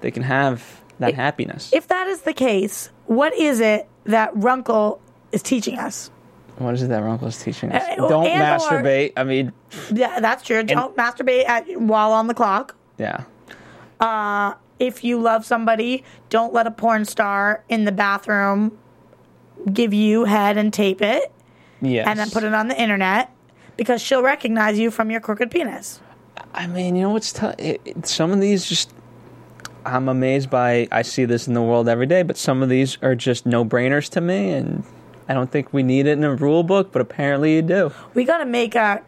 they 0.02 0.12
can 0.12 0.24
have 0.24 0.82
that 1.00 1.14
happiness. 1.16 1.72
If 1.74 1.88
that 1.90 2.08
is 2.08 2.22
the 2.22 2.34
case, 2.34 2.90
what 3.08 3.34
is 3.34 3.60
it 3.60 3.88
that 4.06 4.32
Runkle 4.36 5.02
is 5.32 5.42
teaching 5.44 5.78
us? 5.78 6.10
what 6.58 6.74
is 6.74 6.84
it 6.84 6.88
that 6.90 7.02
Runkle 7.04 7.30
is 7.30 7.38
teaching 7.42 7.72
us? 7.72 7.82
Uh, 7.98 8.08
Don't 8.10 8.26
and 8.28 8.42
or- 8.42 8.46
masturbate. 8.68 9.14
I 9.16 9.24
mean, 9.24 9.54
Yeah, 9.94 10.20
that's 10.20 10.44
true. 10.44 10.62
Don't 10.64 10.94
masturbate 10.98 11.48
at, 11.48 11.80
while 11.80 12.12
on 12.12 12.28
the 12.28 12.34
clock. 12.34 12.76
yeah. 12.98 13.24
If 14.80 15.04
you 15.04 15.20
love 15.22 15.46
somebody, 15.46 16.04
don't 16.30 16.54
let 16.54 16.66
a 16.68 16.72
porn 16.72 17.04
star 17.06 17.64
in 17.68 17.84
the 17.86 17.92
bathroom 17.92 18.78
give 19.74 19.94
you 19.94 20.24
head 20.24 20.58
and 20.58 20.72
tape 20.74 21.02
it 21.02 21.32
Yes. 21.82 22.08
and 22.08 22.18
then 22.20 22.30
put 22.30 22.44
it 22.46 22.54
on 22.54 22.70
the 22.70 22.82
internet 22.82 23.30
because 23.80 24.02
she'll 24.02 24.22
recognize 24.22 24.78
you 24.78 24.92
from 24.92 25.10
your 25.10 25.22
crooked 25.22 25.50
penis. 25.50 26.00
I 26.54 26.68
mean, 26.68 26.96
you 26.96 27.02
know 27.04 27.10
what's 27.12 27.32
tough? 27.34 27.56
It, 27.58 27.82
it- 27.86 28.06
some 28.06 28.32
of 28.32 28.40
these 28.40 28.66
just. 28.70 28.94
I'm 29.86 30.10
amazed 30.10 30.50
by. 30.50 30.88
I 30.92 31.02
see 31.02 31.26
this 31.26 31.48
in 31.48 31.54
the 31.54 31.62
world 31.62 31.88
every 31.90 32.06
day, 32.06 32.22
but 32.22 32.38
some 32.38 32.62
of 32.62 32.70
these 32.70 32.98
are 33.02 33.16
just 33.16 33.46
no 33.46 33.64
brainers 33.66 34.10
to 34.12 34.22
me, 34.22 34.52
and 34.52 34.84
I 35.30 35.34
don't 35.34 35.50
think 35.50 35.74
we 35.74 35.82
need 35.84 36.06
it 36.06 36.12
in 36.12 36.24
a 36.24 36.36
rule 36.36 36.64
book, 36.64 36.92
but 36.92 37.02
apparently 37.02 37.56
you 37.56 37.62
do. 37.62 37.92
We 38.14 38.26
got 38.26 38.40
to 38.40 38.46
make 38.46 38.76
uh, 38.76 39.00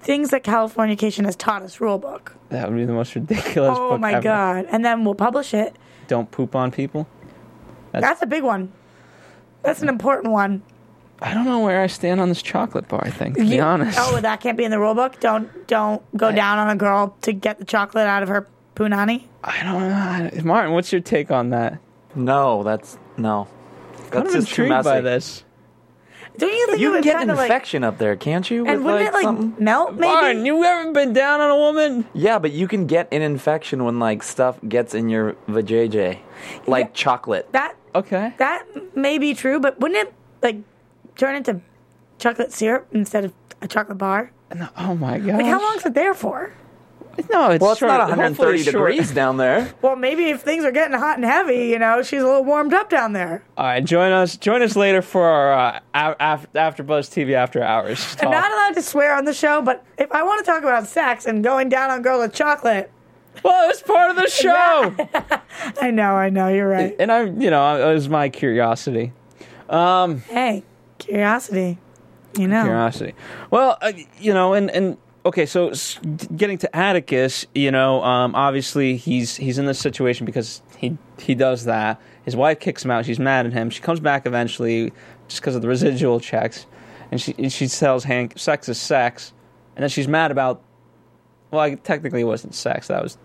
things 0.00 0.30
that 0.30 0.42
California 0.42 0.96
Californication 0.96 1.24
has 1.24 1.36
taught 1.36 1.62
us 1.62 1.80
rule 1.80 1.98
book. 1.98 2.34
That 2.48 2.68
would 2.68 2.76
be 2.76 2.84
the 2.84 2.92
most 2.92 3.14
ridiculous 3.14 3.76
Oh 3.78 3.90
book 3.90 4.00
my 4.00 4.14
ever. 4.14 4.22
god! 4.22 4.66
And 4.68 4.84
then 4.84 5.04
we'll 5.04 5.14
publish 5.14 5.54
it. 5.54 5.76
Don't 6.08 6.30
poop 6.30 6.54
on 6.56 6.70
people. 6.72 7.06
That's 7.92 8.20
a 8.20 8.26
big 8.26 8.42
one. 8.42 8.72
That's 9.62 9.80
an 9.80 9.88
important 9.88 10.32
one. 10.32 10.62
I 11.22 11.32
don't 11.32 11.44
know 11.46 11.60
where 11.60 11.80
I 11.80 11.86
stand 11.86 12.20
on 12.20 12.28
this 12.28 12.42
chocolate 12.42 12.88
bar. 12.88 13.02
thing. 13.04 13.12
think, 13.12 13.36
to 13.36 13.40
be 13.42 13.56
You- 13.56 13.62
honest. 13.62 13.98
Oh, 14.00 14.20
that 14.20 14.40
can't 14.40 14.56
be 14.58 14.64
in 14.64 14.70
the 14.70 14.78
rule 14.78 14.94
book. 14.94 15.18
Don't 15.20 15.66
don't 15.66 16.02
go 16.16 16.30
down 16.32 16.58
on 16.58 16.68
a 16.68 16.76
girl 16.76 17.16
to 17.22 17.32
get 17.32 17.58
the 17.58 17.64
chocolate 17.64 18.06
out 18.06 18.22
of 18.22 18.28
her 18.28 18.46
punani. 18.74 19.24
I 19.42 19.62
don't 19.62 19.88
know. 20.36 20.44
Martin, 20.44 20.72
what's 20.72 20.92
your 20.92 21.00
take 21.00 21.30
on 21.30 21.50
that? 21.50 21.78
No, 22.14 22.62
that's 22.62 22.98
no. 23.16 23.48
That's 24.10 24.16
I'm 24.16 24.24
just 24.24 24.48
too 24.54 24.62
intrigued 24.64 24.70
messy. 24.70 24.84
by 24.88 25.00
this. 25.00 25.42
Don't 26.38 26.52
you 26.52 26.66
think 26.66 26.80
You 26.80 26.88
it 26.88 26.90
can 26.90 26.92
would 26.96 27.04
get 27.04 27.22
an 27.22 27.30
of 27.30 27.38
like? 27.38 27.50
infection 27.50 27.82
up 27.82 27.96
there, 27.96 28.14
can't 28.14 28.50
you? 28.50 28.66
And 28.66 28.84
with, 28.84 28.94
wouldn't 28.94 29.14
like, 29.14 29.22
it 29.24 29.26
like 29.26 29.38
something? 29.38 29.64
melt? 29.64 29.94
Maybe. 29.94 30.12
Martin, 30.12 30.44
you 30.44 30.62
ever 30.64 30.92
been 30.92 31.14
down 31.14 31.40
on 31.40 31.48
a 31.50 31.56
woman? 31.56 32.06
Yeah, 32.12 32.38
but 32.38 32.52
you 32.52 32.68
can 32.68 32.86
get 32.86 33.08
an 33.10 33.22
infection 33.22 33.84
when 33.84 33.98
like 33.98 34.22
stuff 34.22 34.58
gets 34.68 34.94
in 34.94 35.08
your 35.08 35.32
vajayjay, 35.48 36.18
like 36.66 36.86
Yeah. 36.88 36.90
chocolate. 36.92 37.48
that 37.52 37.74
Okay. 37.94 38.34
that 38.36 38.64
may 38.94 39.16
be 39.16 39.32
true, 39.32 39.58
but 39.58 39.80
wouldn't 39.80 40.08
it 40.08 40.12
like 40.42 40.56
turn 41.16 41.34
into 41.36 41.60
chocolate 42.18 42.52
syrup 42.52 42.86
instead 42.92 43.24
of 43.24 43.32
a 43.62 43.68
chocolate 43.68 43.98
bar? 43.98 44.30
No, 44.54 44.68
oh 44.78 44.94
my 44.94 45.18
god. 45.18 45.36
Like 45.36 45.46
how 45.46 45.60
long 45.62 45.76
is 45.76 45.86
it 45.86 45.94
there 45.94 46.14
for? 46.14 46.52
No, 47.32 47.50
it's 47.50 47.62
Well, 47.62 47.70
it's 47.72 47.78
short, 47.80 47.88
not 47.92 48.00
hopefully 48.10 48.18
130 48.18 48.58
it's 48.60 48.70
short. 48.70 48.90
degrees 48.90 49.10
down 49.12 49.38
there. 49.38 49.72
Well, 49.82 49.96
maybe 49.96 50.24
if 50.26 50.42
things 50.42 50.64
are 50.66 50.70
getting 50.70 50.98
hot 50.98 51.16
and 51.16 51.24
heavy, 51.24 51.68
you 51.68 51.78
know, 51.78 52.02
she's 52.02 52.20
a 52.22 52.26
little 52.26 52.44
warmed 52.44 52.74
up 52.74 52.90
down 52.90 53.14
there. 53.14 53.42
All 53.56 53.64
right, 53.64 53.82
join 53.82 54.12
us. 54.12 54.36
Join 54.36 54.60
us 54.60 54.76
later 54.76 55.00
for 55.00 55.24
our 55.26 55.80
uh, 55.94 56.16
af- 56.20 56.46
after 56.54 56.82
Buzz 56.82 57.08
TV 57.08 57.32
after 57.32 57.62
hours. 57.62 58.16
I'm 58.20 58.30
not 58.30 58.52
allowed 58.52 58.74
to 58.74 58.82
swear 58.82 59.14
on 59.16 59.24
the 59.24 59.32
show, 59.32 59.62
but 59.62 59.82
if 59.96 60.12
I 60.12 60.22
want 60.24 60.44
to 60.44 60.50
talk 60.50 60.62
about 60.62 60.86
sex 60.86 61.24
and 61.24 61.42
going 61.42 61.70
down 61.70 61.88
on 61.90 62.02
girl 62.02 62.20
with 62.20 62.34
chocolate, 62.34 62.90
well, 63.42 63.70
it's 63.70 63.80
part 63.82 64.10
of 64.10 64.16
the 64.16 64.28
show, 64.28 64.94
I 65.80 65.90
know, 65.90 66.16
I 66.16 66.28
know, 66.28 66.48
you're 66.48 66.68
right. 66.68 66.94
and 66.98 67.10
I, 67.10 67.22
you 67.22 67.48
know, 67.50 67.90
it 67.90 67.94
was 67.94 68.08
my 68.10 68.28
curiosity. 68.28 69.12
Hey, 69.70 70.64
curiosity, 71.06 71.78
you 72.38 72.48
know. 72.48 72.64
Curiosity. 72.64 73.14
Well, 73.50 73.78
uh, 73.80 73.92
you 74.18 74.34
know, 74.34 74.54
and 74.54 74.70
and 74.70 74.96
okay, 75.24 75.46
so 75.46 75.72
getting 76.36 76.58
to 76.58 76.76
Atticus, 76.76 77.46
you 77.54 77.70
know, 77.70 78.02
um, 78.02 78.34
obviously 78.34 78.96
he's 78.96 79.36
he's 79.36 79.58
in 79.58 79.66
this 79.66 79.78
situation 79.78 80.26
because 80.26 80.62
he 80.76 80.96
he 81.18 81.34
does 81.34 81.64
that. 81.64 82.00
His 82.24 82.36
wife 82.36 82.60
kicks 82.60 82.84
him 82.84 82.90
out. 82.90 83.04
She's 83.06 83.18
mad 83.18 83.46
at 83.46 83.52
him. 83.52 83.70
She 83.70 83.80
comes 83.80 84.00
back 84.00 84.26
eventually 84.26 84.92
just 85.28 85.40
because 85.40 85.54
of 85.54 85.62
the 85.62 85.68
residual 85.68 86.20
checks, 86.20 86.66
and 87.10 87.20
she 87.20 87.34
and 87.38 87.52
she 87.52 87.68
tells 87.68 88.04
Hank 88.04 88.38
sex 88.38 88.68
is 88.68 88.80
sex, 88.80 89.32
and 89.74 89.82
then 89.82 89.90
she's 89.90 90.08
mad 90.08 90.30
about. 90.30 90.62
Well, 91.52 91.60
I, 91.60 91.74
technically, 91.76 92.22
it 92.22 92.24
wasn't 92.24 92.56
sex. 92.56 92.88
That 92.88 93.04
was 93.04 93.16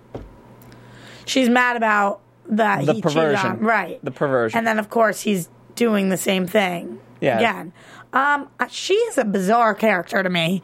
She's 1.26 1.50
mad 1.50 1.76
about 1.78 2.22
that 2.48 2.86
the 2.86 2.94
he 2.94 3.02
cheated 3.02 3.04
perversion, 3.04 3.52
on, 3.52 3.60
right? 3.60 4.04
The 4.04 4.12
perversion. 4.12 4.58
And 4.58 4.68
then, 4.68 4.80
of 4.80 4.90
course, 4.90 5.22
he's 5.22 5.50
doing 5.76 6.10
the 6.10 6.18
same 6.18 6.48
thing 6.48 7.00
Yeah. 7.22 7.38
again. 7.38 7.74
Um, 8.14 8.50
uh, 8.60 8.68
she 8.68 8.94
is 8.96 9.18
a 9.18 9.24
bizarre 9.24 9.74
character 9.74 10.22
to 10.22 10.30
me. 10.30 10.62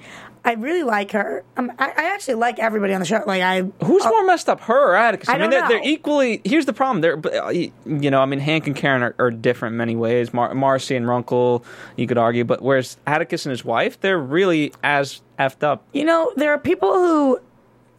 I 0.48 0.54
really 0.54 0.84
like 0.84 1.12
her. 1.12 1.44
Um, 1.58 1.74
I, 1.78 1.90
I 1.90 2.14
actually 2.14 2.36
like 2.36 2.58
everybody 2.58 2.94
on 2.94 3.02
the 3.02 3.06
show. 3.06 3.22
Like 3.28 3.42
I, 3.42 3.64
Who's 3.84 4.06
more 4.06 4.26
messed 4.26 4.48
up, 4.48 4.62
her 4.62 4.92
or 4.92 4.96
Atticus? 4.96 5.28
I 5.28 5.34
mean, 5.34 5.50
don't 5.50 5.50
they're, 5.52 5.68
they're 5.68 5.90
equally. 5.90 6.42
Here's 6.46 6.66
the 6.66 6.72
problem. 6.72 7.02
They're, 7.02 7.20
uh, 7.44 7.50
you 7.50 7.72
know, 7.86 8.22
I 8.22 8.26
mean, 8.26 8.40
Hank 8.40 8.66
and 8.66 8.76
Karen 8.76 9.04
are, 9.04 9.14
are 9.20 9.30
different 9.30 9.74
in 9.74 9.78
many 9.78 9.98
ways. 9.98 10.34
Mar- 10.34 10.54
Marcy 10.54 10.96
and 10.96 11.06
Runkle, 11.06 11.66
you 11.98 12.08
could 12.08 12.18
argue, 12.18 12.46
but 12.46 12.62
whereas 12.62 12.96
Atticus 13.06 13.46
and 13.46 13.52
his 13.52 13.66
wife, 13.66 14.00
they're 14.00 14.20
really 14.20 14.74
as 14.84 15.22
effed 15.38 15.64
up. 15.64 15.84
You 15.92 16.06
know, 16.06 16.32
there 16.38 16.54
are 16.54 16.60
people 16.60 16.94
who 16.94 17.40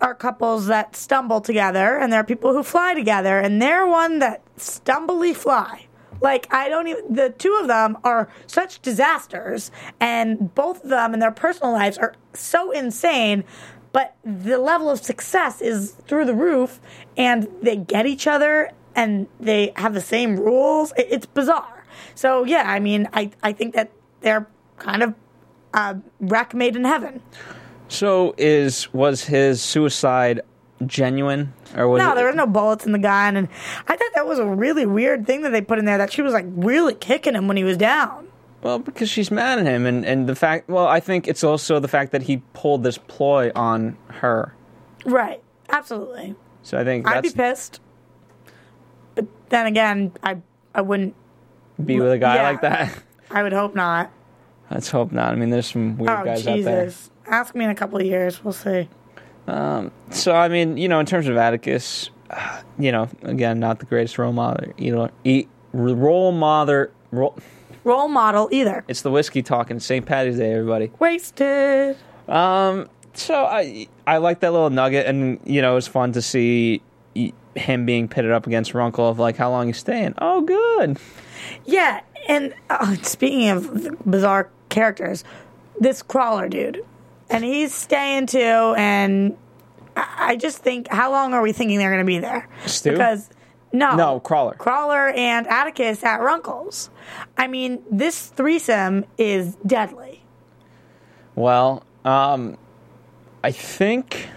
are 0.01 0.15
couples 0.15 0.69
that 0.69 0.97
stumble 0.97 1.43
together, 1.43 1.99
and 1.99 2.11
there 2.11 2.21
are 2.21 2.25
people 2.25 2.55
who 2.55 2.63
fly 2.63 2.95
together, 2.95 3.39
and 3.39 3.61
they're 3.61 3.87
one 3.87 4.21
that 4.21 4.41
stumbly 4.57 5.35
fly. 5.35 5.85
Like 6.21 6.53
I 6.53 6.69
don't 6.69 6.89
even. 6.89 7.15
The 7.15 7.31
two 7.31 7.57
of 7.61 7.69
them 7.69 7.99
are 8.05 8.29
such 8.47 8.81
disasters, 8.81 9.71
and 10.01 10.55
both 10.55 10.85
of 10.85 10.91
them 10.91 11.15
in 11.15 11.21
their 11.21 11.33
personal 11.33 11.73
lives 11.73 11.99
are 11.99 12.15
so 12.35 12.71
insane. 12.71 13.45
But 13.93 14.17
the 14.25 14.59
level 14.59 14.91
of 14.91 15.01
success 15.01 15.61
is 15.61 15.93
through 16.07 16.27
the 16.27 16.35
roof, 16.35 16.81
and 17.17 17.49
they 17.63 17.77
get 17.77 18.07
each 18.07 18.27
other, 18.27 18.71
and 18.95 19.27
they 19.41 19.73
have 19.77 19.95
the 19.95 20.01
same 20.01 20.37
rules. 20.37 20.93
It's 20.97 21.27
bizarre. 21.27 21.85
So 22.15 22.45
yeah, 22.45 22.65
I 22.67 22.81
mean, 22.81 23.09
I 23.13 23.31
I 23.43 23.53
think 23.53 23.75
that 23.75 23.91
they're 24.21 24.47
kind 24.79 25.03
of 25.03 25.15
uh, 25.75 25.95
wreck 26.21 26.55
made 26.55 26.77
in 26.77 26.85
heaven. 26.85 27.21
So, 27.89 28.35
is 28.37 28.93
was 28.93 29.25
his 29.25 29.63
suicide 29.63 30.41
genuine, 30.87 31.53
or 31.77 31.89
was 31.89 31.99
No, 32.03 32.13
it, 32.13 32.15
there 32.17 32.27
was 32.27 32.37
no 32.37 32.47
bullets 32.47 32.87
in 32.87 32.93
the 32.93 32.99
gun, 32.99 33.37
and 33.37 33.49
I 33.87 33.97
thought 33.97 34.11
that 34.15 34.27
was 34.27 34.39
a 34.39 34.47
really 34.47 34.87
weird 34.87 35.27
thing 35.27 35.43
that 35.43 35.51
they 35.51 35.61
put 35.61 35.79
in 35.79 35.85
there. 35.85 35.99
That 35.99 36.13
she 36.13 36.23
was 36.23 36.33
like 36.33 36.47
really 36.49 36.95
kicking 36.95 37.35
him 37.35 37.49
when 37.49 37.57
he 37.57 37.65
was 37.65 37.77
down. 37.77 38.29
Well, 38.63 38.79
because 38.81 39.09
she's 39.09 39.31
mad 39.31 39.59
at 39.59 39.67
him, 39.67 39.87
and 39.87 40.05
and 40.05 40.29
the 40.29 40.35
fact. 40.35 40.69
Well, 40.69 40.87
I 40.87 41.01
think 41.01 41.29
it's 41.29 41.45
also 41.45 41.79
the 41.81 41.89
fact 41.89 42.13
that 42.13 42.23
he 42.23 42.39
pulled 42.55 42.83
this 42.83 42.99
ploy 42.99 43.51
on 43.55 43.97
her. 44.09 44.55
Right, 45.05 45.43
absolutely. 45.69 46.35
So 46.63 46.79
I 46.79 46.85
think 46.85 47.07
I'd 47.09 47.23
be 47.23 47.31
pissed, 47.31 47.81
but 49.15 49.27
then 49.49 49.67
again, 49.67 50.13
I 50.23 50.39
I 50.75 50.81
wouldn't. 50.83 51.15
be 51.85 52.01
with 52.01 52.13
a 52.13 52.19
guy 52.19 52.37
Yeah. 52.37 52.43
like 52.43 52.61
that. 52.63 52.99
I 53.31 53.43
would 53.43 53.53
hope 53.53 53.75
not. 53.75 54.11
Let's 54.71 54.91
hope 54.91 55.13
not. 55.13 55.33
I 55.33 55.35
mean, 55.37 55.51
there's 55.51 55.71
some 55.71 55.97
weird 55.97 56.11
Oh 56.11 56.25
guys 56.25 56.47
out 56.47 56.63
there. 56.63 56.85
Jesus! 56.87 57.11
Ask 57.27 57.55
me 57.55 57.65
in 57.65 57.71
a 57.71 57.75
couple 57.75 57.99
of 57.99 58.05
years. 58.07 58.43
We'll 58.43 58.53
see. 58.53 58.89
So 60.11 60.35
I 60.35 60.49
mean, 60.49 60.77
you 60.77 60.89
know, 60.89 61.01
in 61.01 61.07
terms 61.07 61.29
of 61.29 61.37
Atticus, 61.37 62.11
uh, 62.31 62.61
you 62.79 62.93
know, 62.93 63.09
again, 63.23 63.59
not 63.61 63.79
the 63.81 63.87
greatest 63.87 64.19
role 64.19 64.33
model. 64.33 64.73
You 64.77 64.95
know, 64.95 65.11
e- 65.25 65.47
role 65.73 66.33
model. 66.33 66.87
Role, 67.11 67.37
Role 67.85 68.09
model 68.09 68.49
either. 68.53 68.85
it's 68.89 69.01
the 69.03 69.11
whiskey 69.11 69.43
talking. 69.43 69.81
St. 69.81 70.05
Patty's 70.05 70.37
Day, 70.37 70.53
everybody. 70.53 70.91
Wasted. 70.99 71.97
Um, 72.29 72.89
so 73.15 73.45
I 73.47 73.89
I 74.07 74.19
like 74.19 74.41
that 74.41 74.53
little 74.53 74.69
nugget, 74.71 75.07
and 75.07 75.41
you 75.45 75.63
know, 75.63 75.73
it 75.73 75.77
was 75.77 75.87
fun 75.89 76.13
to 76.13 76.21
see 76.23 76.83
him 77.55 77.87
being 77.87 78.07
pitted 78.09 78.31
up 78.31 78.47
against 78.47 78.75
Runkle 78.75 79.09
of 79.09 79.19
like 79.19 79.37
how 79.37 79.51
long 79.51 79.69
he's 79.69 79.79
staying. 79.79 80.15
Oh, 80.19 80.43
good. 80.43 80.99
Yeah, 81.65 82.01
and 82.29 82.55
uh, 82.69 82.95
speaking 83.03 83.49
of 83.49 83.97
bizarre 84.05 84.51
characters, 84.69 85.25
this 85.81 86.03
crawler 86.03 86.49
dude, 86.49 86.85
and 87.31 87.45
he's 87.45 87.75
staying 87.75 88.27
too, 88.27 88.75
and 88.77 89.37
I 89.97 90.37
just 90.37 90.59
think, 90.59 90.89
how 90.89 91.11
long 91.11 91.35
are 91.35 91.43
we 91.43 91.53
thinking 91.53 91.79
they're 91.79 91.91
going 91.91 92.01
to 92.01 92.07
be 92.07 92.19
there? 92.19 92.49
Stu? 92.67 92.93
Because 92.93 93.29
no, 93.73 93.97
No, 93.97 94.21
Crawler. 94.21 94.55
Crawler 94.55 95.09
and 95.11 95.47
Atticus 95.47 96.03
at 96.05 96.21
Runkles. 96.21 96.89
I 97.37 97.47
mean, 97.49 97.83
this 97.91 98.27
threesome 98.29 99.05
is 99.19 99.57
deadly. 99.67 100.23
Well, 101.35 101.85
um, 102.05 102.57
I 103.45 103.51
think. 103.53 104.29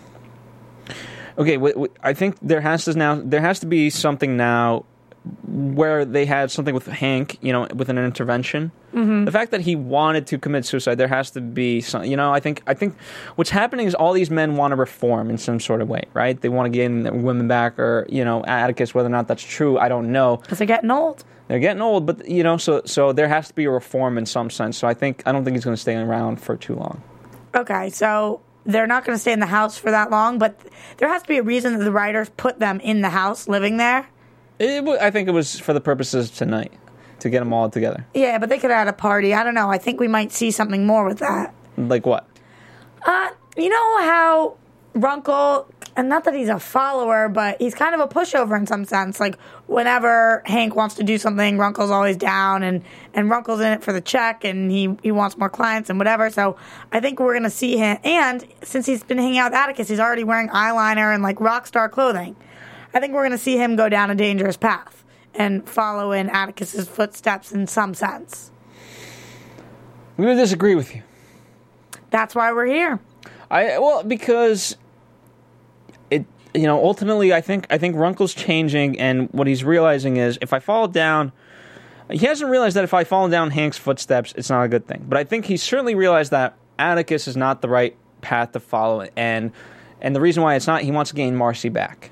Okay, 1.37 1.55
w- 1.55 1.73
w- 1.73 1.93
I 2.03 2.13
think 2.13 2.35
there 2.41 2.61
has 2.61 2.85
to 2.85 2.93
now 2.93 3.15
there 3.23 3.41
has 3.41 3.59
to 3.61 3.65
be 3.65 3.89
something 3.89 4.35
now 4.37 4.85
where 5.45 6.03
they 6.03 6.25
had 6.25 6.49
something 6.49 6.73
with 6.73 6.87
Hank, 6.87 7.37
you 7.41 7.53
know, 7.53 7.67
with 7.75 7.89
an 7.89 7.97
intervention. 7.97 8.71
Mm-hmm. 8.93 9.25
The 9.25 9.31
fact 9.31 9.51
that 9.51 9.61
he 9.61 9.75
wanted 9.75 10.27
to 10.27 10.39
commit 10.39 10.65
suicide, 10.65 10.95
there 10.95 11.07
has 11.07 11.31
to 11.31 11.41
be 11.41 11.81
some. 11.81 12.03
You 12.03 12.17
know, 12.17 12.33
I 12.33 12.39
think 12.39 12.63
I 12.65 12.73
think 12.73 12.97
what's 13.35 13.51
happening 13.51 13.87
is 13.87 13.93
all 13.93 14.13
these 14.13 14.31
men 14.31 14.55
want 14.55 14.71
to 14.71 14.75
reform 14.75 15.29
in 15.29 15.37
some 15.37 15.59
sort 15.59 15.81
of 15.81 15.89
way, 15.89 16.03
right? 16.13 16.39
They 16.39 16.49
want 16.49 16.71
to 16.71 16.77
gain 16.77 17.03
their 17.03 17.13
women 17.13 17.47
back, 17.47 17.77
or 17.77 18.05
you 18.09 18.25
know, 18.25 18.43
Atticus. 18.45 18.95
Whether 18.95 19.07
or 19.07 19.11
not 19.11 19.27
that's 19.27 19.43
true, 19.43 19.77
I 19.77 19.89
don't 19.89 20.11
know. 20.11 20.37
Because 20.37 20.57
they're 20.57 20.67
getting 20.67 20.91
old. 20.91 21.23
They're 21.47 21.59
getting 21.59 21.81
old, 21.81 22.05
but 22.05 22.27
you 22.27 22.43
know, 22.43 22.57
so 22.57 22.81
so 22.85 23.13
there 23.13 23.27
has 23.27 23.49
to 23.49 23.53
be 23.53 23.65
a 23.65 23.71
reform 23.71 24.17
in 24.17 24.25
some 24.25 24.49
sense. 24.49 24.77
So 24.77 24.87
I 24.87 24.93
think 24.93 25.21
I 25.25 25.31
don't 25.31 25.43
think 25.43 25.55
he's 25.55 25.65
going 25.65 25.75
to 25.75 25.81
stay 25.81 25.95
around 25.95 26.41
for 26.41 26.57
too 26.57 26.75
long. 26.75 27.03
Okay, 27.53 27.89
so 27.89 28.41
they're 28.65 28.87
not 28.87 29.05
going 29.05 29.15
to 29.15 29.19
stay 29.19 29.33
in 29.33 29.39
the 29.39 29.45
house 29.45 29.77
for 29.77 29.91
that 29.91 30.09
long, 30.09 30.39
but 30.39 30.59
there 30.97 31.09
has 31.09 31.21
to 31.23 31.27
be 31.27 31.37
a 31.37 31.43
reason 31.43 31.77
that 31.77 31.83
the 31.83 31.91
writers 31.91 32.29
put 32.37 32.59
them 32.59 32.79
in 32.79 33.01
the 33.01 33.09
house 33.09 33.47
living 33.47 33.77
there. 33.77 34.07
It, 34.61 34.87
I 35.01 35.09
think 35.09 35.27
it 35.27 35.31
was 35.31 35.59
for 35.59 35.73
the 35.73 35.81
purposes 35.81 36.29
of 36.29 36.35
tonight 36.35 36.71
to 37.19 37.29
get 37.31 37.39
them 37.39 37.51
all 37.51 37.69
together. 37.69 38.05
Yeah, 38.13 38.37
but 38.37 38.49
they 38.49 38.59
could 38.59 38.69
have 38.69 38.77
had 38.77 38.87
a 38.87 38.93
party. 38.93 39.33
I 39.33 39.43
don't 39.43 39.55
know. 39.55 39.71
I 39.71 39.79
think 39.79 39.99
we 39.99 40.07
might 40.07 40.31
see 40.31 40.51
something 40.51 40.85
more 40.85 41.03
with 41.03 41.17
that. 41.17 41.53
Like 41.77 42.05
what? 42.05 42.27
Uh, 43.03 43.29
you 43.57 43.69
know 43.69 44.01
how 44.01 44.57
Runkle 44.93 45.67
and 45.95 46.07
not 46.07 46.23
that 46.25 46.33
he's 46.33 46.47
a 46.47 46.59
follower, 46.59 47.27
but 47.27 47.59
he's 47.59 47.73
kind 47.75 47.93
of 47.95 48.01
a 48.01 48.07
pushover 48.07 48.57
in 48.57 48.65
some 48.67 48.85
sense. 48.85 49.19
Like 49.19 49.39
whenever 49.67 50.41
Hank 50.45 50.75
wants 50.75 50.95
to 50.95 51.03
do 51.03 51.17
something, 51.17 51.57
Runkle's 51.57 51.91
always 51.91 52.17
down, 52.17 52.63
and 52.63 52.83
and 53.13 53.29
Runkle's 53.29 53.61
in 53.61 53.71
it 53.71 53.83
for 53.83 53.91
the 53.93 54.01
check, 54.01 54.43
and 54.43 54.71
he 54.71 54.95
he 55.01 55.11
wants 55.11 55.37
more 55.37 55.49
clients 55.49 55.89
and 55.89 55.99
whatever. 55.99 56.29
So 56.29 56.55
I 56.91 56.99
think 56.99 57.19
we're 57.19 57.33
gonna 57.33 57.49
see 57.49 57.77
him. 57.77 57.97
And 58.03 58.45
since 58.61 58.85
he's 58.85 59.03
been 59.03 59.17
hanging 59.17 59.39
out 59.39 59.51
with 59.51 59.59
Atticus, 59.59 59.89
he's 59.89 59.99
already 59.99 60.23
wearing 60.23 60.49
eyeliner 60.49 61.13
and 61.13 61.23
like 61.23 61.39
rock 61.39 61.65
star 61.65 61.89
clothing. 61.89 62.35
I 62.93 62.99
think 62.99 63.13
we're 63.13 63.23
gonna 63.23 63.37
see 63.37 63.57
him 63.57 63.75
go 63.75 63.89
down 63.89 64.11
a 64.11 64.15
dangerous 64.15 64.57
path 64.57 65.01
and 65.33 65.67
follow 65.67 66.11
in 66.11 66.29
Atticus's 66.29 66.87
footsteps 66.87 67.51
in 67.51 67.67
some 67.67 67.93
sense. 67.93 68.51
I'm 70.17 70.25
going 70.25 70.37
to 70.37 70.43
disagree 70.43 70.75
with 70.75 70.93
you. 70.95 71.03
That's 72.09 72.35
why 72.35 72.51
we're 72.51 72.67
here. 72.67 72.99
I 73.49 73.79
well 73.79 74.03
because 74.03 74.77
it 76.09 76.25
you 76.53 76.63
know 76.63 76.83
ultimately 76.83 77.33
I 77.33 77.41
think 77.41 77.65
I 77.69 77.77
think 77.77 77.95
Runkle's 77.95 78.33
changing 78.33 78.99
and 78.99 79.29
what 79.31 79.47
he's 79.47 79.63
realizing 79.63 80.17
is 80.17 80.37
if 80.41 80.53
I 80.53 80.59
fall 80.59 80.87
down 80.87 81.31
he 82.09 82.25
hasn't 82.25 82.49
realized 82.49 82.75
that 82.75 82.83
if 82.83 82.93
I 82.93 83.03
fall 83.03 83.27
down 83.27 83.51
Hank's 83.51 83.77
footsteps 83.77 84.33
it's 84.37 84.49
not 84.49 84.63
a 84.63 84.67
good 84.69 84.87
thing 84.87 85.05
but 85.09 85.17
I 85.17 85.25
think 85.25 85.45
he's 85.45 85.63
certainly 85.63 85.95
realized 85.95 86.31
that 86.31 86.55
Atticus 86.79 87.27
is 87.27 87.35
not 87.35 87.61
the 87.61 87.67
right 87.67 87.97
path 88.21 88.53
to 88.53 88.61
follow 88.61 89.07
and 89.17 89.51
and 89.99 90.15
the 90.15 90.21
reason 90.21 90.43
why 90.43 90.55
it's 90.55 90.67
not 90.67 90.81
he 90.81 90.91
wants 90.91 91.11
to 91.11 91.15
gain 91.15 91.35
Marcy 91.35 91.69
back 91.69 92.11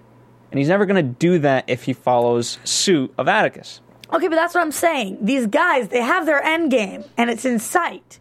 and 0.52 0.58
he's 0.60 0.68
never 0.68 0.86
going 0.86 1.04
to 1.04 1.12
do 1.12 1.40
that 1.40 1.66
if 1.68 1.84
he 1.84 1.94
follows 1.94 2.60
suit 2.64 3.14
of 3.18 3.28
Atticus 3.28 3.82
Okay, 4.12 4.28
but 4.28 4.36
that's 4.36 4.56
what 4.56 4.62
I'm 4.62 4.72
saying. 4.72 5.20
These 5.22 5.48
guys, 5.48 5.90
they 5.90 6.02
have 6.02 6.26
their 6.26 6.42
end 6.42 6.72
game 6.72 7.04
and 7.18 7.30
it's 7.30 7.46
in 7.46 7.60
sight. 7.60 8.20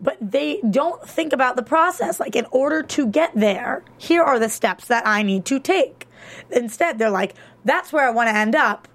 But 0.00 0.16
they 0.20 0.60
don't 0.68 1.06
think 1.08 1.32
about 1.32 1.56
the 1.56 1.62
process. 1.62 2.20
Like, 2.20 2.36
in 2.36 2.46
order 2.50 2.82
to 2.84 3.06
get 3.06 3.32
there, 3.34 3.82
here 3.96 4.22
are 4.22 4.38
the 4.38 4.48
steps 4.48 4.86
that 4.86 5.06
I 5.06 5.22
need 5.22 5.44
to 5.46 5.58
take. 5.58 6.06
Instead, 6.50 6.98
they're 6.98 7.10
like, 7.10 7.34
that's 7.64 7.92
where 7.92 8.06
I 8.06 8.10
want 8.10 8.28
to 8.28 8.34
end 8.34 8.54
up. 8.54 8.86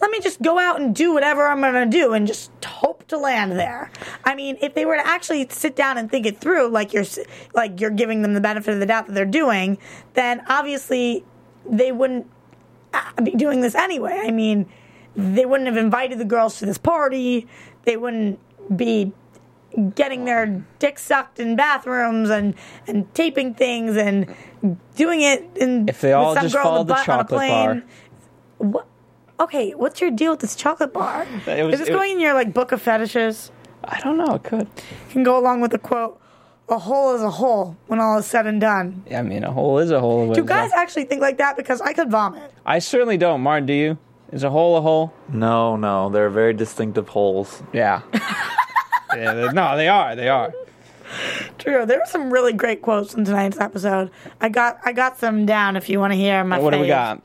Let 0.00 0.10
me 0.10 0.20
just 0.20 0.42
go 0.42 0.58
out 0.58 0.80
and 0.80 0.94
do 0.94 1.14
whatever 1.14 1.46
I'm 1.46 1.60
going 1.60 1.90
to 1.90 1.98
do 1.98 2.12
and 2.12 2.26
just 2.26 2.52
hope 2.64 3.06
to 3.08 3.16
land 3.16 3.52
there. 3.52 3.90
I 4.24 4.34
mean, 4.34 4.56
if 4.60 4.74
they 4.74 4.84
were 4.84 4.96
to 4.96 5.06
actually 5.06 5.48
sit 5.48 5.74
down 5.74 5.98
and 5.98 6.10
think 6.10 6.26
it 6.26 6.40
through, 6.40 6.68
like 6.68 6.92
you're 6.92 7.06
like 7.54 7.80
you're 7.80 7.90
giving 7.90 8.22
them 8.22 8.34
the 8.34 8.40
benefit 8.40 8.74
of 8.74 8.80
the 8.80 8.86
doubt 8.86 9.06
that 9.06 9.14
they're 9.14 9.24
doing, 9.24 9.78
then 10.12 10.42
obviously 10.48 11.24
they 11.68 11.92
wouldn't 11.92 12.26
uh, 12.92 13.22
be 13.22 13.32
doing 13.32 13.60
this 13.60 13.74
anyway. 13.74 14.22
I 14.24 14.30
mean, 14.30 14.66
they 15.16 15.44
wouldn't 15.46 15.66
have 15.68 15.76
invited 15.76 16.18
the 16.18 16.24
girls 16.24 16.58
to 16.58 16.66
this 16.66 16.78
party. 16.78 17.46
They 17.84 17.96
wouldn't 17.96 18.38
be 18.76 19.12
getting 19.94 20.24
their 20.24 20.64
dick 20.78 20.98
sucked 20.98 21.40
in 21.40 21.56
bathrooms 21.56 22.30
and, 22.30 22.54
and 22.86 23.12
taping 23.14 23.54
things 23.54 23.96
and 23.96 24.32
doing 24.94 25.20
it 25.22 25.44
in 25.56 25.88
If 25.88 26.00
they 26.00 26.12
all 26.12 26.34
just 26.34 26.54
followed 26.56 26.86
the 26.86 27.00
a 27.00 27.04
chocolate 27.04 27.28
plane. 27.28 27.50
bar. 27.50 27.82
What? 28.58 28.86
Okay, 29.40 29.72
what's 29.72 30.00
your 30.00 30.12
deal 30.12 30.30
with 30.30 30.40
this 30.40 30.54
chocolate 30.54 30.92
bar? 30.92 31.26
It 31.48 31.64
was- 31.64 31.74
Is 31.74 31.80
this 31.80 31.88
it- 31.88 31.92
going 31.92 32.12
in 32.12 32.20
your 32.20 32.34
like 32.34 32.54
book 32.54 32.70
of 32.70 32.80
fetishes? 32.80 33.50
I 33.82 33.98
don't 34.00 34.16
know 34.16 34.34
it 34.36 34.44
could 34.44 34.68
Can 35.10 35.24
go 35.24 35.36
along 35.36 35.60
with 35.60 35.72
the 35.72 35.78
quote, 35.78 36.18
"A 36.68 36.78
hole 36.78 37.14
is 37.14 37.22
a 37.22 37.30
hole 37.30 37.76
when 37.86 38.00
all 38.00 38.18
is 38.18 38.26
said 38.26 38.46
and 38.46 38.60
done." 38.60 39.02
Yeah, 39.10 39.20
I 39.20 39.22
mean 39.22 39.44
a 39.44 39.52
hole 39.52 39.78
is 39.78 39.90
a 39.90 40.00
hole 40.00 40.32
Do 40.32 40.40
you 40.40 40.46
guys 40.46 40.70
actually 40.72 41.04
think 41.04 41.20
like 41.20 41.38
that? 41.38 41.56
Because 41.56 41.80
I 41.80 41.92
could 41.92 42.10
vomit. 42.10 42.50
I 42.66 42.78
certainly 42.78 43.16
don't 43.16 43.40
Martin 43.42 43.66
do 43.66 43.72
you 43.74 43.98
is 44.32 44.42
a 44.42 44.50
hole 44.50 44.76
a 44.76 44.80
hole 44.80 45.12
No, 45.28 45.76
no, 45.76 46.08
they're 46.10 46.30
very 46.30 46.54
distinctive 46.54 47.08
holes. 47.08 47.62
Yeah. 47.72 48.02
yeah 49.16 49.34
they- 49.34 49.52
no, 49.52 49.76
they 49.76 49.88
are. 49.88 50.16
They 50.16 50.28
are. 50.28 50.52
True. 51.58 51.86
There 51.86 51.98
were 51.98 52.06
some 52.06 52.32
really 52.32 52.52
great 52.52 52.82
quotes 52.82 53.14
in 53.14 53.24
tonight's 53.24 53.60
episode. 53.60 54.10
I 54.40 54.48
got 54.48 54.78
I 54.84 54.92
got 54.92 55.18
some 55.18 55.46
down 55.46 55.76
if 55.76 55.88
you 55.88 56.00
want 56.00 56.12
to 56.12 56.16
hear 56.16 56.42
my. 56.44 56.58
What 56.58 56.72
do 56.72 56.80
we 56.80 56.86
got? 56.88 57.22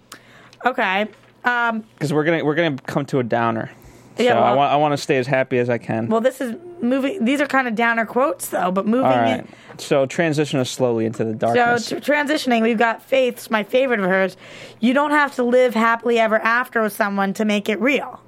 Okay. 0.65 1.07
Um, 1.45 1.85
Because 1.93 2.11
we're 2.13 2.25
gonna 2.25 2.43
we're 2.43 2.55
gonna 2.55 2.75
come 2.85 3.05
to 3.07 3.19
a 3.19 3.23
downer. 3.23 3.71
Yeah, 4.17 4.33
so 4.33 4.37
I 4.39 4.41
well- 4.49 4.57
want 4.57 4.73
I 4.73 4.75
want 4.75 4.91
to 4.93 4.97
stay 4.97 5.17
as 5.17 5.25
happy 5.27 5.57
as 5.57 5.69
I 5.69 5.77
can. 5.77 6.07
well, 6.09 6.21
this 6.21 6.41
is 6.41 6.55
moving. 6.81 7.23
These 7.25 7.41
are 7.41 7.47
kind 7.47 7.67
of 7.67 7.75
downer 7.75 8.05
quotes 8.05 8.49
though, 8.49 8.71
but 8.71 8.85
moving. 8.85 9.05
All 9.05 9.27
in- 9.27 9.47
So 9.77 10.05
transition 10.05 10.59
us 10.59 10.69
slowly 10.69 11.05
into 11.05 11.23
the 11.23 11.31
So 11.33 11.53
darkness. 11.53 11.89
tr- 11.89 11.95
transitioning, 11.97 12.61
we've 12.61 12.77
got 12.77 13.01
Faith's 13.01 13.49
my 13.49 13.63
favorite 13.63 13.99
of 13.99 14.05
hers. 14.07 14.35
You 14.79 14.93
don't 14.93 15.11
have 15.11 15.35
to 15.35 15.43
live 15.43 15.73
happily 15.73 16.19
ever 16.19 16.37
after 16.39 16.81
with 16.81 16.93
someone 16.93 17.33
to 17.35 17.45
make 17.45 17.69
it 17.69 17.79
real. 17.79 18.21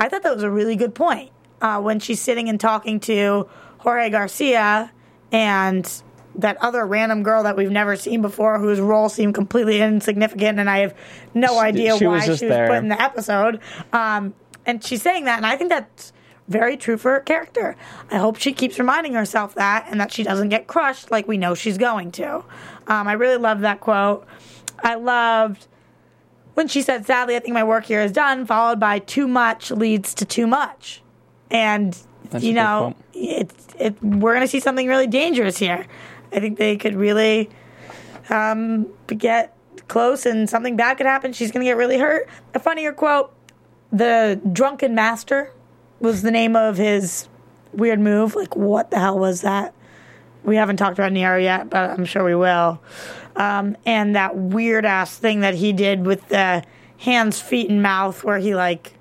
I 0.00 0.08
thought 0.08 0.22
that 0.22 0.34
was 0.34 0.42
a 0.44 0.50
really 0.50 0.76
good 0.76 0.94
point 0.94 1.30
uh, 1.60 1.80
when 1.80 1.98
she's 2.00 2.20
sitting 2.20 2.48
and 2.48 2.58
talking 2.60 3.00
to 3.00 3.48
Jorge 3.78 4.10
Garcia 4.10 4.92
and 5.32 6.02
that 6.36 6.56
other 6.62 6.86
random 6.86 7.22
girl 7.24 7.42
that 7.42 7.56
we've 7.56 7.70
never 7.70 7.96
seen 7.96 8.22
before, 8.22 8.58
whose 8.60 8.78
role 8.80 9.08
seemed 9.08 9.34
completely 9.34 9.80
insignificant, 9.80 10.60
and 10.60 10.70
I 10.70 10.78
have 10.80 10.94
no 11.34 11.58
idea 11.58 11.96
she 11.98 12.06
why 12.06 12.14
was 12.16 12.24
she 12.24 12.30
was 12.30 12.40
there. 12.40 12.68
put 12.68 12.76
in 12.78 12.88
the 12.88 13.00
episode. 13.02 13.58
Um, 13.92 14.34
and 14.64 14.84
she's 14.84 15.02
saying 15.02 15.24
that, 15.24 15.38
and 15.38 15.46
I 15.46 15.56
think 15.56 15.70
that's 15.70 16.12
very 16.48 16.76
true 16.76 16.96
for 16.96 17.12
her 17.12 17.20
character. 17.20 17.76
I 18.10 18.16
hope 18.16 18.36
she 18.36 18.52
keeps 18.52 18.78
reminding 18.78 19.14
herself 19.14 19.54
that 19.54 19.86
and 19.90 20.00
that 20.00 20.12
she 20.12 20.22
doesn't 20.22 20.48
get 20.48 20.66
crushed 20.66 21.10
like 21.10 21.28
we 21.28 21.36
know 21.36 21.54
she's 21.54 21.78
going 21.78 22.10
to. 22.12 22.44
Um, 22.86 23.06
I 23.06 23.12
really 23.12 23.36
loved 23.36 23.62
that 23.62 23.80
quote. 23.80 24.26
I 24.82 24.94
loved 24.94 25.66
when 26.54 26.68
she 26.68 26.82
said, 26.82 27.06
Sadly, 27.06 27.36
I 27.36 27.40
think 27.40 27.54
my 27.54 27.64
work 27.64 27.84
here 27.84 28.00
is 28.00 28.12
done, 28.12 28.46
followed 28.46 28.80
by 28.80 28.98
too 28.98 29.28
much 29.28 29.70
leads 29.70 30.14
to 30.14 30.24
too 30.24 30.46
much. 30.46 31.02
And, 31.50 31.96
That's 32.30 32.42
you 32.42 32.54
know, 32.54 32.94
it's 33.14 33.68
it, 33.78 34.02
we're 34.02 34.34
going 34.34 34.44
to 34.44 34.48
see 34.48 34.60
something 34.60 34.88
really 34.88 35.06
dangerous 35.06 35.58
here. 35.58 35.86
I 36.32 36.40
think 36.40 36.58
they 36.58 36.76
could 36.76 36.94
really 36.94 37.50
um, 38.30 38.86
get 39.06 39.54
close 39.88 40.26
and 40.26 40.48
something 40.48 40.76
bad 40.76 40.96
could 40.96 41.06
happen. 41.06 41.32
She's 41.32 41.50
going 41.50 41.64
to 41.64 41.70
get 41.70 41.76
really 41.76 41.98
hurt. 41.98 42.28
A 42.54 42.58
funnier 42.58 42.92
quote 42.92 43.34
the 43.90 44.40
drunken 44.52 44.94
master 44.94 45.52
was 46.00 46.22
the 46.22 46.30
name 46.30 46.56
of 46.56 46.76
his 46.76 47.28
weird 47.72 48.00
move. 48.00 48.34
Like, 48.34 48.56
what 48.56 48.90
the 48.90 48.98
hell 48.98 49.18
was 49.18 49.42
that? 49.42 49.74
We 50.44 50.56
haven't 50.56 50.76
talked 50.76 50.98
about 50.98 51.12
Nero 51.12 51.38
yet, 51.38 51.68
but 51.68 51.90
I'm 51.90 52.04
sure 52.04 52.24
we 52.24 52.34
will. 52.34 52.80
Um, 53.36 53.76
and 53.84 54.16
that 54.16 54.36
weird 54.36 54.84
ass 54.84 55.16
thing 55.16 55.40
that 55.40 55.54
he 55.54 55.72
did 55.72 56.06
with 56.06 56.28
the 56.28 56.64
hands, 56.98 57.40
feet, 57.40 57.70
and 57.70 57.82
mouth, 57.82 58.24
where 58.24 58.38
he 58.38 58.54
like, 58.54 58.94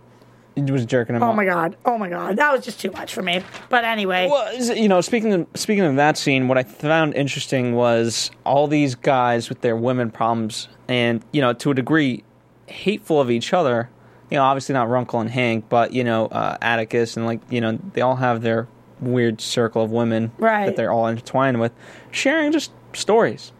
He 0.55 0.61
was 0.63 0.85
jerking 0.85 1.15
him 1.15 1.23
oh 1.23 1.27
off. 1.27 1.35
my 1.35 1.45
god, 1.45 1.75
oh 1.85 1.97
my 1.97 2.09
god, 2.09 2.35
that 2.37 2.51
was 2.51 2.65
just 2.65 2.79
too 2.79 2.91
much 2.91 3.13
for 3.13 3.21
me. 3.21 3.43
But 3.69 3.83
anyway, 3.83 4.27
Well, 4.29 4.53
you 4.75 4.87
know, 4.87 5.01
speaking 5.01 5.33
of, 5.33 5.47
speaking 5.55 5.83
of 5.85 5.95
that 5.95 6.17
scene, 6.17 6.47
what 6.47 6.57
I 6.57 6.63
found 6.63 7.13
interesting 7.15 7.73
was 7.73 8.29
all 8.45 8.67
these 8.67 8.95
guys 8.95 9.49
with 9.49 9.61
their 9.61 9.75
women 9.75 10.11
problems, 10.11 10.67
and 10.87 11.23
you 11.31 11.41
know, 11.41 11.53
to 11.53 11.71
a 11.71 11.73
degree, 11.73 12.23
hateful 12.67 13.21
of 13.21 13.31
each 13.31 13.53
other. 13.53 13.89
You 14.29 14.37
know, 14.37 14.43
obviously 14.43 14.73
not 14.73 14.89
Runkle 14.89 15.19
and 15.21 15.29
Hank, 15.29 15.65
but 15.69 15.93
you 15.93 16.03
know, 16.03 16.25
uh, 16.27 16.57
Atticus 16.61 17.15
and 17.17 17.25
like 17.25 17.39
you 17.49 17.61
know, 17.61 17.79
they 17.93 18.01
all 18.01 18.15
have 18.17 18.41
their 18.41 18.67
weird 18.99 19.39
circle 19.41 19.83
of 19.83 19.91
women 19.91 20.31
Right. 20.37 20.65
that 20.65 20.75
they're 20.75 20.91
all 20.91 21.07
intertwined 21.07 21.59
with, 21.59 21.71
sharing 22.11 22.51
just 22.51 22.71
stories, 22.93 23.51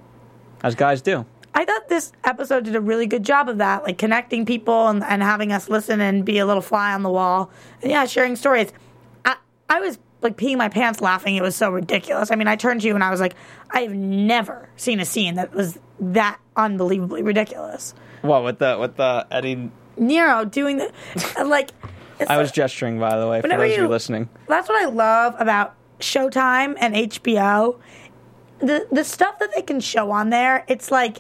as 0.64 0.76
guys 0.76 1.02
do. 1.02 1.26
I 1.54 1.64
thought 1.66 1.88
this 1.90 2.12
episode 2.24 2.66
did 2.66 2.76
a 2.76 2.82
really 2.82 3.08
good 3.08 3.24
job 3.24 3.50
of 3.50 3.58
that, 3.60 3.84
like 3.84 3.98
connecting 3.98 4.46
people 4.46 4.88
and, 4.90 5.04
and 5.04 5.24
having 5.24 5.52
us 5.52 5.70
listen 5.70 6.02
and 6.02 6.24
be 6.26 6.38
a 6.40 6.46
little 6.46 6.62
fly 6.62 6.94
on 6.94 7.02
the 7.02 7.10
wall. 7.10 7.50
And 7.82 7.90
yeah, 7.92 8.06
sharing 8.06 8.36
stories. 8.36 8.72
I, 9.26 9.38
I 9.70 9.80
was 9.80 9.98
like 10.22 10.38
peeing 10.38 10.58
my 10.58 10.70
pants 10.70 11.02
laughing. 11.02 11.36
It 11.36 11.42
was 11.42 11.56
so 11.56 11.72
ridiculous. 11.72 12.30
I 12.30 12.36
mean, 12.36 12.48
I 12.48 12.56
turned 12.58 12.82
to 12.82 12.88
you 12.88 12.94
and 12.94 13.04
I 13.04 13.10
was 13.10 13.20
like, 13.20 13.34
I 13.72 13.82
have 13.82 13.94
never 13.94 14.70
seen 14.76 15.00
a 15.00 15.06
scene 15.06 15.36
that 15.36 15.54
was 15.54 15.80
that 16.00 16.40
unbelievably 16.56 17.24
ridiculous. 17.24 17.96
What 18.22 18.44
with 18.44 18.60
the 18.60 18.78
with 18.80 18.98
the 18.98 19.26
Eddie? 19.32 19.72
Nero 19.98 20.46
doing 20.46 20.78
the, 20.78 20.92
uh, 21.38 21.46
like, 21.46 21.72
it's 22.20 22.30
I 22.30 22.38
was 22.38 22.48
like- 22.50 22.56
gesturing, 22.56 23.00
by 23.00 23.18
the 23.20 23.28
way, 23.28 23.42
for 23.42 23.48
those 23.48 23.62
of 23.62 23.68
you 23.78 23.84
you- 23.84 23.88
listening. 23.88 24.30
that's 24.48 24.68
what 24.70 24.82
I 24.82 24.86
love 24.90 25.36
about 25.40 25.76
Showtime 26.00 26.76
and 26.80 26.96
HBO. 26.96 27.80
The 28.60 28.88
the 28.92 29.04
stuff 29.04 29.38
that 29.40 29.50
they 29.56 29.62
can 29.62 29.80
show 29.80 30.10
on 30.12 30.30
there, 30.32 30.64
it's 30.68 30.90
like 30.92 31.18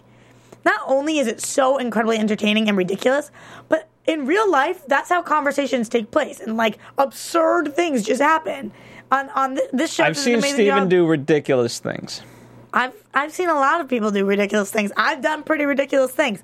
not 0.66 0.80
only 0.88 1.20
is 1.20 1.28
it 1.28 1.40
so 1.42 1.78
incredibly 1.78 2.18
entertaining 2.18 2.68
and 2.68 2.76
ridiculous, 2.78 3.30
but 3.70 3.88
in 4.08 4.26
real 4.26 4.50
life, 4.50 4.86
that's 4.88 5.10
how 5.10 5.22
conversations 5.22 5.88
take 5.90 6.10
place, 6.12 6.40
and 6.40 6.58
like 6.58 6.80
absurd 6.98 7.76
things 7.76 8.04
just 8.04 8.22
happen. 8.22 8.72
On 9.12 9.30
on 9.30 9.56
th- 9.56 9.70
this 9.72 9.94
show, 9.94 10.04
I've 10.04 10.18
seen 10.18 10.42
Steven 10.42 10.66
job. 10.84 10.90
do 10.90 11.06
ridiculous 11.06 11.78
things. 11.80 12.22
I've 12.74 12.94
I've 13.13 13.32
seen 13.32 13.50
a 13.50 13.54
lot 13.54 13.82
of 13.82 13.88
people 13.88 14.10
do 14.12 14.26
ridiculous 14.26 14.72
things. 14.72 14.92
I've 14.98 15.22
done 15.22 15.44
pretty 15.44 15.66
ridiculous 15.66 16.12
things. 16.12 16.42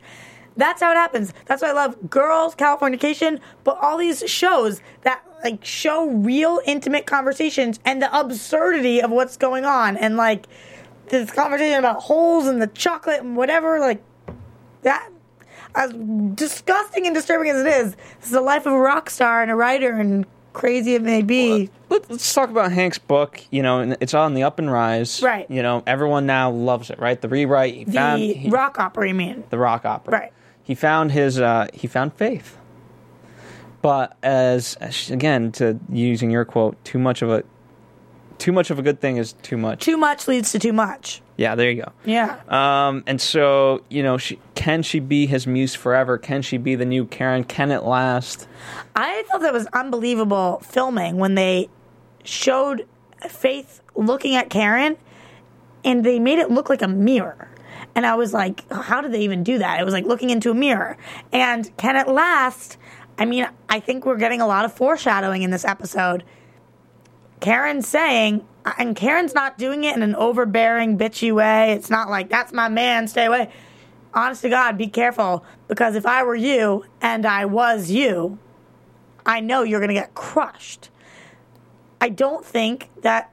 That's 0.58 0.82
how 0.82 0.92
it 0.92 0.96
happens. 0.96 1.34
That's 1.46 1.62
why 1.62 1.70
I 1.70 1.74
love 1.74 2.10
Girls, 2.10 2.56
Californication, 2.56 3.40
but 3.64 3.78
all 3.82 3.98
these 3.98 4.24
shows 4.30 4.82
that 5.02 5.24
like 5.44 5.64
show 5.66 6.08
real 6.08 6.62
intimate 6.66 7.06
conversations 7.06 7.80
and 7.86 8.02
the 8.02 8.18
absurdity 8.18 9.02
of 9.02 9.12
what's 9.12 9.36
going 9.36 9.66
on 9.66 9.98
and 9.98 10.16
like 10.16 10.46
this 11.10 11.32
conversation 11.32 11.80
about 11.80 12.02
holes 12.04 12.48
and 12.48 12.62
the 12.62 12.68
chocolate 12.68 13.20
and 13.22 13.36
whatever 13.36 13.80
like 13.80 14.02
that 14.84 15.10
as 15.76 15.92
disgusting 16.36 17.06
and 17.08 17.16
disturbing 17.16 17.50
as 17.50 17.62
it 17.62 17.68
is, 17.68 17.96
this 17.96 18.26
is 18.26 18.32
the 18.32 18.42
life 18.42 18.66
of 18.66 18.74
a 18.74 18.80
rock 18.80 19.10
star 19.10 19.42
and 19.42 19.50
a 19.52 19.56
writer 19.56 19.92
and 19.94 20.26
crazy 20.54 20.94
it 20.94 21.02
may 21.02 21.22
be. 21.24 21.70
Let- 21.90 22.10
Let's 22.12 22.32
talk 22.34 22.50
about 22.50 22.72
Hank's 22.72 23.00
book. 23.00 23.42
You 23.50 23.64
know, 23.64 23.80
and 23.80 23.98
it's 24.00 24.14
on 24.14 24.36
the 24.36 24.44
up 24.44 24.60
and 24.60 24.72
rise. 24.72 25.22
Right. 25.24 25.50
You 25.50 25.64
know, 25.64 25.82
everyone 25.88 26.26
now 26.28 26.52
loves 26.52 26.90
it. 26.92 27.00
Right. 27.00 27.20
The 27.20 27.28
rewrite. 27.28 27.74
He 27.74 27.84
The 27.86 27.92
found 27.92 28.22
he- 28.22 28.50
rock 28.50 28.80
opera, 28.80 29.08
you 29.08 29.14
mean? 29.16 29.44
the 29.50 29.58
rock 29.58 29.84
opera. 29.86 30.14
Right. 30.14 30.34
He 30.64 30.76
found 30.76 31.12
his. 31.12 31.40
Uh, 31.40 31.68
he 31.74 31.88
found 31.88 32.14
faith. 32.14 32.58
But 33.82 34.16
as 34.24 34.78
again, 35.12 35.52
to 35.54 35.78
using 35.90 36.32
your 36.32 36.46
quote, 36.46 36.82
too 36.86 36.98
much 37.00 37.22
of 37.22 37.30
a, 37.30 37.44
too 38.38 38.54
much 38.54 38.72
of 38.72 38.80
a 38.80 38.82
good 38.82 39.02
thing 39.02 39.18
is 39.18 39.34
too 39.34 39.58
much. 39.58 39.84
Too 39.84 39.98
much 39.98 40.28
leads 40.28 40.54
to 40.54 40.60
too 40.60 40.72
much. 40.72 41.22
yeah. 41.36 41.56
There 41.56 41.70
you 41.70 41.82
go. 41.84 41.92
Yeah. 42.06 42.40
Um, 42.48 43.04
and 43.08 43.20
so 43.20 43.84
you 43.90 44.02
know, 44.02 44.18
she, 44.18 44.40
can 44.56 44.84
she 44.84 45.02
be 45.02 45.26
his 45.26 45.46
muse 45.46 45.76
forever? 45.76 46.18
Can 46.18 46.42
she 46.42 46.58
be 46.58 46.76
the 46.76 46.86
new 46.86 47.06
Karen? 47.06 47.44
Can 47.44 47.72
it 47.72 47.84
last? 47.84 48.48
I 48.96 49.24
thought 49.30 49.42
that 49.42 49.52
was 49.52 49.68
unbelievable 49.74 50.62
filming 50.64 51.18
when 51.18 51.36
they 51.36 51.70
showed 52.24 52.88
Faith 53.28 53.82
looking 53.96 54.36
at 54.36 54.50
Karen 54.50 54.96
and 55.84 56.06
they 56.06 56.20
made 56.20 56.40
it 56.40 56.50
look 56.50 56.70
like 56.70 56.82
a 56.82 56.88
mirror. 56.88 57.50
And 57.96 58.06
I 58.06 58.16
was 58.16 58.34
like, 58.34 58.70
how 58.72 59.02
did 59.02 59.12
they 59.12 59.22
even 59.22 59.44
do 59.44 59.60
that? 59.60 59.80
It 59.80 59.84
was 59.84 59.94
like 59.94 60.06
looking 60.06 60.30
into 60.30 60.50
a 60.52 60.56
mirror. 60.56 60.98
And 61.32 61.76
can 61.78 61.96
it 61.96 62.08
last? 62.08 62.78
I 63.18 63.26
mean, 63.26 63.48
I 63.70 63.80
think 63.80 64.06
we're 64.06 64.18
getting 64.18 64.42
a 64.42 64.48
lot 64.48 64.66
of 64.66 64.74
foreshadowing 64.74 65.44
in 65.44 65.52
this 65.52 65.64
episode. 65.64 66.24
Karen's 67.40 67.88
saying, 67.88 68.46
and 68.78 68.96
Karen's 68.96 69.36
not 69.36 69.58
doing 69.58 69.84
it 69.84 69.96
in 69.96 70.02
an 70.02 70.16
overbearing, 70.16 70.98
bitchy 70.98 71.34
way. 71.34 71.74
It's 71.74 71.90
not 71.90 72.10
like, 72.10 72.30
that's 72.30 72.54
my 72.54 72.70
man, 72.70 73.08
stay 73.08 73.26
away. 73.26 73.52
Honest 74.14 74.44
to 74.44 74.50
God, 74.50 74.78
be 74.78 74.88
careful 74.88 75.44
because 75.68 75.96
if 75.96 76.06
I 76.06 76.24
were 76.24 76.36
you 76.36 76.86
and 77.02 77.26
I 77.26 77.46
was 77.46 77.92
you, 77.92 78.40
I 79.26 79.40
know 79.40 79.64
you're 79.64 79.80
going 79.80 79.90
to 79.90 79.94
get 79.94 80.14
crushed. 80.14 80.90
I 82.00 82.10
don't 82.10 82.46
think 82.46 82.90
that 83.02 83.32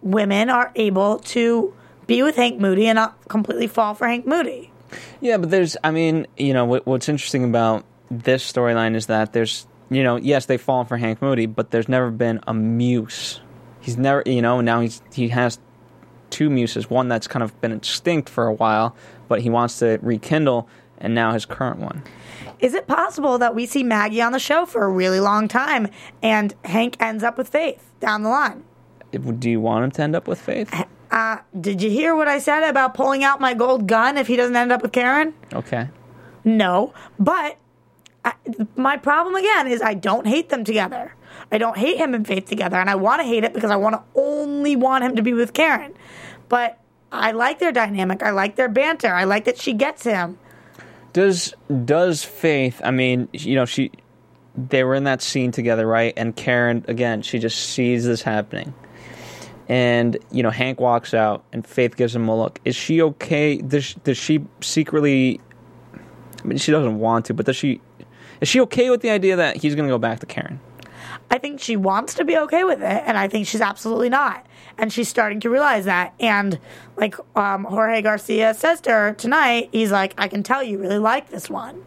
women 0.00 0.50
are 0.50 0.72
able 0.74 1.18
to 1.18 1.74
be 2.06 2.22
with 2.22 2.36
Hank 2.36 2.60
Moody 2.60 2.86
and 2.86 2.96
not 2.96 3.16
completely 3.28 3.66
fall 3.66 3.94
for 3.94 4.06
Hank 4.06 4.26
Moody. 4.26 4.70
Yeah, 5.20 5.38
but 5.38 5.50
there's, 5.50 5.76
I 5.82 5.90
mean, 5.90 6.26
you 6.36 6.52
know, 6.52 6.64
what, 6.64 6.86
what's 6.86 7.08
interesting 7.08 7.44
about 7.44 7.84
this 8.10 8.50
storyline 8.50 8.94
is 8.94 9.06
that 9.06 9.32
there's, 9.32 9.66
you 9.90 10.02
know, 10.02 10.16
yes, 10.16 10.46
they've 10.46 10.60
fallen 10.60 10.86
for 10.86 10.96
Hank 10.96 11.22
Moody, 11.22 11.46
but 11.46 11.70
there's 11.70 11.88
never 11.88 12.10
been 12.10 12.40
a 12.46 12.54
muse. 12.54 13.40
He's 13.80 13.96
never, 13.96 14.22
you 14.26 14.42
know, 14.42 14.60
now 14.60 14.80
he's 14.80 15.02
he 15.12 15.28
has 15.28 15.58
two 16.30 16.50
muses. 16.50 16.88
One 16.88 17.08
that's 17.08 17.26
kind 17.26 17.42
of 17.42 17.58
been 17.60 17.72
extinct 17.72 18.28
for 18.28 18.46
a 18.46 18.52
while, 18.52 18.94
but 19.28 19.40
he 19.40 19.50
wants 19.50 19.78
to 19.80 19.98
rekindle, 20.02 20.68
and 20.98 21.14
now 21.14 21.32
his 21.32 21.44
current 21.44 21.78
one. 21.78 22.02
Is 22.60 22.74
it 22.74 22.86
possible 22.86 23.38
that 23.38 23.56
we 23.56 23.66
see 23.66 23.82
Maggie 23.82 24.22
on 24.22 24.30
the 24.30 24.38
show 24.38 24.66
for 24.66 24.84
a 24.84 24.88
really 24.88 25.18
long 25.18 25.48
time 25.48 25.88
and 26.22 26.54
Hank 26.64 26.96
ends 27.00 27.24
up 27.24 27.36
with 27.36 27.48
Faith 27.48 27.90
down 27.98 28.22
the 28.22 28.28
line? 28.28 28.62
Do 29.10 29.50
you 29.50 29.60
want 29.60 29.84
him 29.84 29.90
to 29.90 30.02
end 30.02 30.14
up 30.14 30.28
with 30.28 30.40
Faith? 30.40 30.72
Uh, 31.12 31.36
did 31.60 31.82
you 31.82 31.90
hear 31.90 32.16
what 32.16 32.26
I 32.26 32.38
said 32.38 32.68
about 32.68 32.94
pulling 32.94 33.22
out 33.22 33.38
my 33.38 33.52
gold 33.52 33.86
gun 33.86 34.16
if 34.16 34.26
he 34.26 34.34
doesn't 34.34 34.56
end 34.56 34.72
up 34.72 34.80
with 34.80 34.92
Karen? 34.92 35.34
Okay. 35.52 35.88
No, 36.42 36.94
but 37.18 37.58
I, 38.24 38.32
my 38.76 38.96
problem 38.96 39.34
again 39.34 39.68
is 39.68 39.82
I 39.82 39.92
don't 39.92 40.26
hate 40.26 40.48
them 40.48 40.64
together. 40.64 41.14
I 41.50 41.58
don't 41.58 41.76
hate 41.76 41.98
him 41.98 42.14
and 42.14 42.26
Faith 42.26 42.46
together, 42.46 42.78
and 42.78 42.88
I 42.88 42.94
want 42.94 43.20
to 43.20 43.26
hate 43.26 43.44
it 43.44 43.52
because 43.52 43.70
I 43.70 43.76
want 43.76 43.94
to 43.94 44.02
only 44.14 44.74
want 44.74 45.04
him 45.04 45.16
to 45.16 45.22
be 45.22 45.34
with 45.34 45.52
Karen. 45.52 45.94
But 46.48 46.80
I 47.12 47.32
like 47.32 47.58
their 47.58 47.72
dynamic. 47.72 48.22
I 48.22 48.30
like 48.30 48.56
their 48.56 48.70
banter. 48.70 49.12
I 49.12 49.24
like 49.24 49.44
that 49.44 49.58
she 49.58 49.74
gets 49.74 50.04
him. 50.04 50.38
Does 51.12 51.52
does 51.84 52.24
Faith? 52.24 52.80
I 52.82 52.90
mean, 52.90 53.28
you 53.32 53.54
know, 53.54 53.66
she 53.66 53.90
they 54.56 54.82
were 54.82 54.94
in 54.94 55.04
that 55.04 55.20
scene 55.20 55.52
together, 55.52 55.86
right? 55.86 56.14
And 56.16 56.34
Karen 56.34 56.86
again, 56.88 57.20
she 57.20 57.38
just 57.38 57.58
sees 57.58 58.06
this 58.06 58.22
happening, 58.22 58.72
and 59.68 60.16
you 60.30 60.42
know, 60.42 60.50
Hank 60.50 60.80
walks 60.80 61.14
out, 61.14 61.44
and 61.52 61.66
Faith 61.66 61.96
gives 61.96 62.14
him 62.14 62.28
a 62.28 62.36
look. 62.36 62.60
Is 62.64 62.76
she 62.76 63.02
okay? 63.02 63.56
Does 63.56 63.94
does 64.04 64.18
she 64.18 64.44
secretly? 64.60 65.40
I 66.42 66.46
mean, 66.46 66.58
she 66.58 66.72
doesn't 66.72 66.98
want 66.98 67.26
to, 67.26 67.34
but 67.34 67.46
does 67.46 67.56
she? 67.56 67.80
Is 68.40 68.48
she 68.48 68.60
okay 68.62 68.90
with 68.90 69.02
the 69.02 69.10
idea 69.10 69.36
that 69.36 69.56
he's 69.56 69.74
going 69.74 69.86
to 69.86 69.92
go 69.92 69.98
back 69.98 70.20
to 70.20 70.26
Karen? 70.26 70.60
I 71.30 71.38
think 71.38 71.60
she 71.60 71.76
wants 71.76 72.12
to 72.14 72.24
be 72.24 72.36
okay 72.36 72.62
with 72.64 72.82
it, 72.82 73.02
and 73.06 73.16
I 73.16 73.26
think 73.26 73.46
she's 73.46 73.62
absolutely 73.62 74.10
not. 74.10 74.44
And 74.76 74.92
she's 74.92 75.08
starting 75.08 75.40
to 75.40 75.50
realize 75.50 75.86
that. 75.86 76.12
And 76.20 76.58
like 76.96 77.14
um, 77.34 77.64
Jorge 77.64 78.02
Garcia 78.02 78.52
says 78.52 78.82
to 78.82 78.90
her 78.90 79.12
tonight, 79.14 79.70
he's 79.72 79.90
like, 79.90 80.14
I 80.18 80.28
can 80.28 80.42
tell 80.42 80.62
you 80.62 80.78
really 80.78 80.98
like 80.98 81.30
this 81.30 81.48
one. 81.48 81.86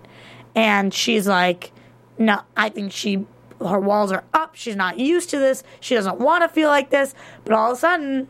And 0.56 0.94
she's 0.94 1.28
like, 1.28 1.72
No, 2.18 2.42
I 2.58 2.70
think 2.70 2.92
she, 2.92 3.28
her 3.60 3.80
walls 3.80 4.12
are 4.12 4.24
up. 4.34 4.56
She's 4.56 4.76
not 4.76 5.00
used 5.00 5.30
to 5.32 5.40
this. 5.40 5.64
She 5.80 5.96
doesn't 5.96 6.20
want 6.20 6.44
to 6.44 6.50
feel 6.50 6.70
like 6.70 6.90
this. 6.90 7.14
But 7.44 7.54
all 7.56 7.72
of 7.72 7.78
a 7.78 7.80
sudden, 7.80 8.28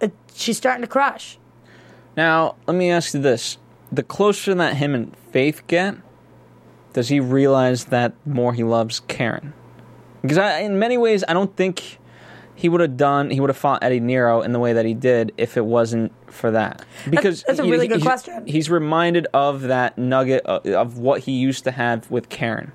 it, 0.00 0.12
she's 0.34 0.56
starting 0.56 0.82
to 0.82 0.88
crush. 0.88 1.38
Now, 2.16 2.56
let 2.66 2.76
me 2.76 2.90
ask 2.90 3.14
you 3.14 3.20
this: 3.20 3.58
the 3.92 4.02
closer 4.02 4.54
that 4.54 4.76
him 4.76 4.94
and 4.94 5.16
Faith 5.32 5.66
get, 5.66 5.96
does 6.92 7.08
he 7.08 7.20
realize 7.20 7.86
that 7.86 8.14
more 8.24 8.52
he 8.54 8.64
loves 8.64 9.00
Karen? 9.00 9.52
Because 10.22 10.38
I, 10.38 10.60
in 10.60 10.78
many 10.78 10.96
ways, 10.98 11.22
I 11.28 11.34
don't 11.34 11.54
think 11.56 11.98
he 12.54 12.68
would 12.70 12.80
have 12.80 12.96
done. 12.96 13.30
He 13.30 13.38
would 13.38 13.50
have 13.50 13.56
fought 13.56 13.84
Eddie 13.84 14.00
Nero 14.00 14.40
in 14.42 14.52
the 14.52 14.58
way 14.58 14.72
that 14.72 14.86
he 14.86 14.94
did 14.94 15.32
if 15.36 15.56
it 15.58 15.64
wasn't 15.66 16.10
for 16.32 16.50
that. 16.52 16.84
Because 17.08 17.42
that's 17.46 17.58
a 17.58 17.64
he- 17.64 17.70
really 17.70 17.86
good 17.86 17.98
he's- 17.98 18.06
question. 18.06 18.46
He's 18.46 18.70
reminded 18.70 19.26
of 19.34 19.62
that 19.62 19.98
nugget 19.98 20.44
of, 20.46 20.66
of 20.66 20.98
what 20.98 21.20
he 21.20 21.32
used 21.32 21.64
to 21.64 21.70
have 21.70 22.10
with 22.10 22.28
Karen. 22.30 22.72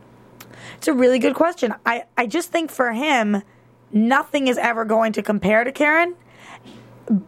It's 0.81 0.87
a 0.87 0.93
really 0.93 1.19
good 1.19 1.35
question. 1.35 1.75
I, 1.85 2.05
I 2.17 2.25
just 2.25 2.51
think 2.51 2.71
for 2.71 2.91
him, 2.91 3.43
nothing 3.91 4.47
is 4.47 4.57
ever 4.57 4.83
going 4.83 5.13
to 5.13 5.21
compare 5.21 5.63
to 5.63 5.71
Karen, 5.71 6.15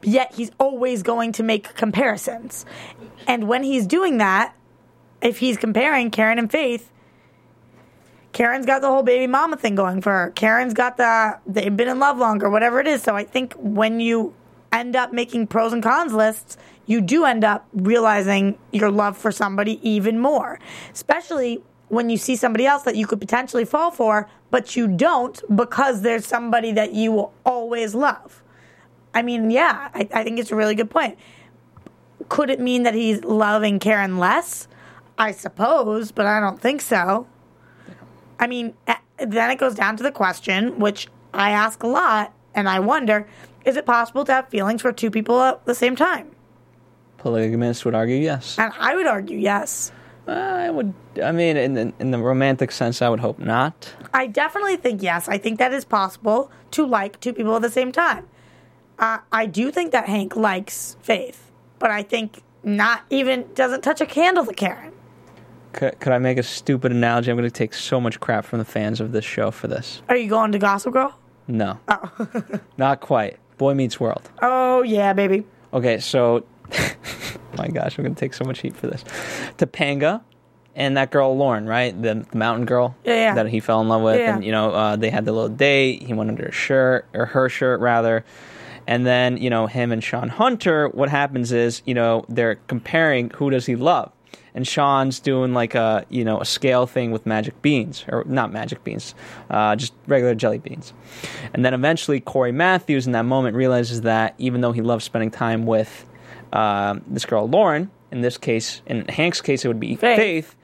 yet 0.02 0.34
he's 0.34 0.50
always 0.58 1.04
going 1.04 1.34
to 1.34 1.44
make 1.44 1.76
comparisons. 1.76 2.66
And 3.28 3.48
when 3.48 3.62
he's 3.62 3.86
doing 3.86 4.18
that, 4.18 4.56
if 5.22 5.38
he's 5.38 5.58
comparing 5.58 6.10
Karen 6.10 6.40
and 6.40 6.50
Faith, 6.50 6.90
Karen's 8.32 8.66
got 8.66 8.82
the 8.82 8.88
whole 8.88 9.04
baby 9.04 9.28
mama 9.28 9.56
thing 9.56 9.76
going 9.76 10.02
for 10.02 10.12
her. 10.12 10.32
Karen's 10.32 10.74
got 10.74 10.98
the 10.98 11.38
they've 11.46 11.78
been 11.78 11.90
in 11.90 12.00
love 12.00 12.18
longer, 12.18 12.50
whatever 12.50 12.80
it 12.80 12.88
is. 12.88 13.04
So 13.04 13.16
I 13.16 13.24
think 13.24 13.54
when 13.54 14.00
you 14.00 14.34
end 14.72 14.96
up 14.96 15.14
making 15.14 15.46
pros 15.46 15.74
and 15.74 15.84
cons 15.84 16.12
lists, 16.12 16.58
you 16.88 17.02
do 17.02 17.24
end 17.26 17.44
up 17.44 17.68
realizing 17.72 18.58
your 18.72 18.90
love 18.90 19.16
for 19.16 19.32
somebody 19.32 19.80
even 19.88 20.18
more. 20.18 20.60
Especially 20.92 21.62
when 21.94 22.10
you 22.10 22.18
see 22.18 22.36
somebody 22.36 22.66
else 22.66 22.84
that 22.84 22.96
you 22.96 23.08
could 23.08 23.20
potentially 23.20 23.66
fall 23.66 23.92
for, 23.92 24.30
but 24.52 24.76
you 24.76 24.88
don't 24.88 25.42
because 25.56 26.02
there's 26.02 26.26
somebody 26.26 26.72
that 26.74 26.94
you 26.94 27.12
will 27.12 27.34
always 27.46 27.96
love. 27.96 28.44
I 29.14 29.22
mean, 29.22 29.52
yeah, 29.52 29.90
I, 29.94 30.08
I 30.14 30.24
think 30.24 30.40
it's 30.40 30.52
a 30.52 30.56
really 30.56 30.76
good 30.76 30.90
point. 30.90 31.18
Could 32.30 32.50
it 32.50 32.60
mean 32.60 32.84
that 32.84 32.94
he's 32.94 33.24
loving 33.24 33.80
Karen 33.80 34.18
less? 34.18 34.68
I 35.18 35.32
suppose, 35.32 36.12
but 36.12 36.26
I 36.26 36.40
don't 36.40 36.60
think 36.60 36.82
so. 36.82 37.28
I 38.40 38.48
mean, 38.48 38.74
then 39.18 39.52
it 39.52 39.60
goes 39.60 39.76
down 39.76 39.98
to 39.98 40.04
the 40.04 40.12
question, 40.12 40.80
which 40.80 41.08
I 41.34 41.52
ask 41.52 41.84
a 41.84 41.88
lot, 41.88 42.34
and 42.56 42.68
I 42.68 42.80
wonder 42.80 43.28
is 43.66 43.78
it 43.78 43.86
possible 43.86 44.26
to 44.26 44.34
have 44.34 44.50
feelings 44.50 44.82
for 44.82 44.92
two 44.92 45.10
people 45.10 45.42
at 45.42 45.66
the 45.66 45.76
same 45.76 45.96
time? 45.96 46.32
Polygamists 47.18 47.86
would 47.86 47.96
argue 47.96 48.18
yes. 48.18 48.60
And 48.60 48.74
I 48.78 48.96
would 48.96 49.08
argue 49.08 49.38
yes. 49.38 49.92
I 50.28 50.70
would. 50.70 50.94
I 51.22 51.32
mean, 51.32 51.58
in 51.58 51.74
the, 51.74 51.94
in 52.00 52.12
the 52.12 52.18
romantic 52.18 52.72
sense, 52.72 53.02
I 53.02 53.10
would 53.10 53.20
hope 53.20 53.40
not. 53.40 53.94
I 54.14 54.28
definitely 54.28 54.78
think 54.78 55.02
yes. 55.04 55.28
I 55.28 55.38
think 55.38 55.60
that 55.60 55.74
is 55.74 55.86
possible 55.86 56.52
to 56.72 56.86
like 56.86 57.20
two 57.20 57.34
people 57.34 57.56
at 57.56 57.62
the 57.62 57.70
same 57.70 57.92
time. 57.92 58.28
Uh, 59.00 59.20
I 59.32 59.46
do 59.46 59.72
think 59.72 59.92
that 59.92 60.08
Hank 60.08 60.36
likes 60.36 60.96
Faith, 61.02 61.52
but 61.80 61.92
I 61.92 62.04
think 62.04 62.42
not 62.64 63.02
even 63.10 63.46
doesn't 63.54 63.82
touch 63.82 64.00
a 64.02 64.06
candle 64.06 64.46
to 64.46 64.54
Karen. 64.54 64.94
Could, 65.74 66.00
could 66.00 66.14
I 66.14 66.20
make 66.20 66.38
a 66.38 66.44
stupid 66.44 66.92
analogy? 66.92 67.32
I'm 67.32 67.38
going 67.38 67.50
to 67.50 67.52
take 67.52 67.74
so 67.74 68.00
much 68.00 68.20
crap 68.20 68.46
from 68.46 68.60
the 68.60 68.66
fans 68.66 69.02
of 69.02 69.12
this 69.12 69.26
show 69.26 69.52
for 69.52 69.68
this. 69.68 70.02
Are 70.08 70.16
you 70.16 70.30
going 70.30 70.52
to 70.52 70.60
Gossip 70.60 70.94
Girl? 70.94 71.18
No. 71.48 71.80
Not 72.78 73.02
quite. 73.02 73.40
Boy 73.58 73.74
Meets 73.74 74.00
World. 74.00 74.30
Oh 74.42 74.84
yeah, 74.84 75.14
baby. 75.14 75.46
Okay, 75.74 76.00
so. 76.00 76.46
my 77.58 77.68
gosh, 77.68 77.98
I'm 77.98 78.04
going 78.04 78.16
to 78.16 78.20
take 78.20 78.34
so 78.34 78.46
much 78.46 78.60
heat 78.62 78.76
for 78.76 78.88
this. 78.88 79.04
Topanga 79.58 80.22
and 80.76 80.98
that 80.98 81.12
girl, 81.12 81.38
Lauren, 81.38 81.68
right? 81.68 82.00
The, 82.00 82.26
the 82.32 82.38
mountain 82.38 82.66
girl 82.66 82.96
Yeah, 83.04 83.14
yeah. 83.16 83.36
that 83.36 83.48
he 83.48 83.60
fell 83.60 83.82
in 83.82 83.88
love 83.90 84.02
with. 84.02 84.20
Yeah. 84.20 84.36
And, 84.36 84.44
you 84.44 84.52
know, 84.52 84.72
uh, 84.72 84.96
they 84.96 85.10
had 85.10 85.26
the 85.26 85.32
little 85.32 85.50
date. 85.50 86.02
He 86.04 86.14
went 86.14 86.30
under 86.30 86.46
her 86.46 86.52
shirt, 86.52 87.06
or 87.14 87.26
her 87.28 87.48
shirt, 87.50 87.80
rather. 87.80 88.26
And 88.88 89.06
then, 89.06 89.38
you 89.38 89.50
know, 89.50 89.68
him 89.68 89.92
and 89.92 90.04
Shawn 90.04 90.30
Hunter, 90.30 90.90
what 90.90 91.10
happens 91.10 91.52
is, 91.52 91.82
you 91.86 91.94
know, 91.94 92.26
they're 92.28 92.56
comparing 92.68 93.30
who 93.30 93.50
does 93.50 93.66
he 93.66 93.76
love. 93.76 94.12
And 94.56 94.68
Shawn's 94.68 95.20
doing 95.20 95.54
like 95.54 95.74
a, 95.74 96.06
you 96.10 96.24
know, 96.24 96.40
a 96.40 96.46
scale 96.46 96.86
thing 96.86 97.12
with 97.12 97.26
magic 97.26 97.60
beans, 97.62 98.06
or 98.08 98.24
not 98.28 98.52
magic 98.52 98.84
beans, 98.84 99.16
uh, 99.50 99.76
just 99.76 99.94
regular 100.06 100.36
jelly 100.36 100.60
beans. 100.60 100.94
And 101.54 101.64
then 101.66 101.74
eventually 101.74 102.20
Cory 102.20 102.52
Matthews 102.52 103.06
in 103.08 103.14
that 103.14 103.24
moment 103.26 103.56
realizes 103.56 104.02
that 104.02 104.36
even 104.38 104.62
though 104.62 104.72
he 104.72 104.82
loves 104.82 105.06
spending 105.06 105.32
time 105.32 105.66
with 105.66 106.06
um, 106.54 107.04
this 107.08 107.26
girl 107.26 107.48
Lauren, 107.50 107.92
in 108.12 108.22
this 108.22 108.38
case, 108.38 108.82
in 108.86 109.06
Hank's 109.10 109.42
case, 109.42 109.66
it 109.66 109.68
would 109.68 109.80
be 109.80 109.96
Faith. 109.96 110.18
Faith. 110.18 110.56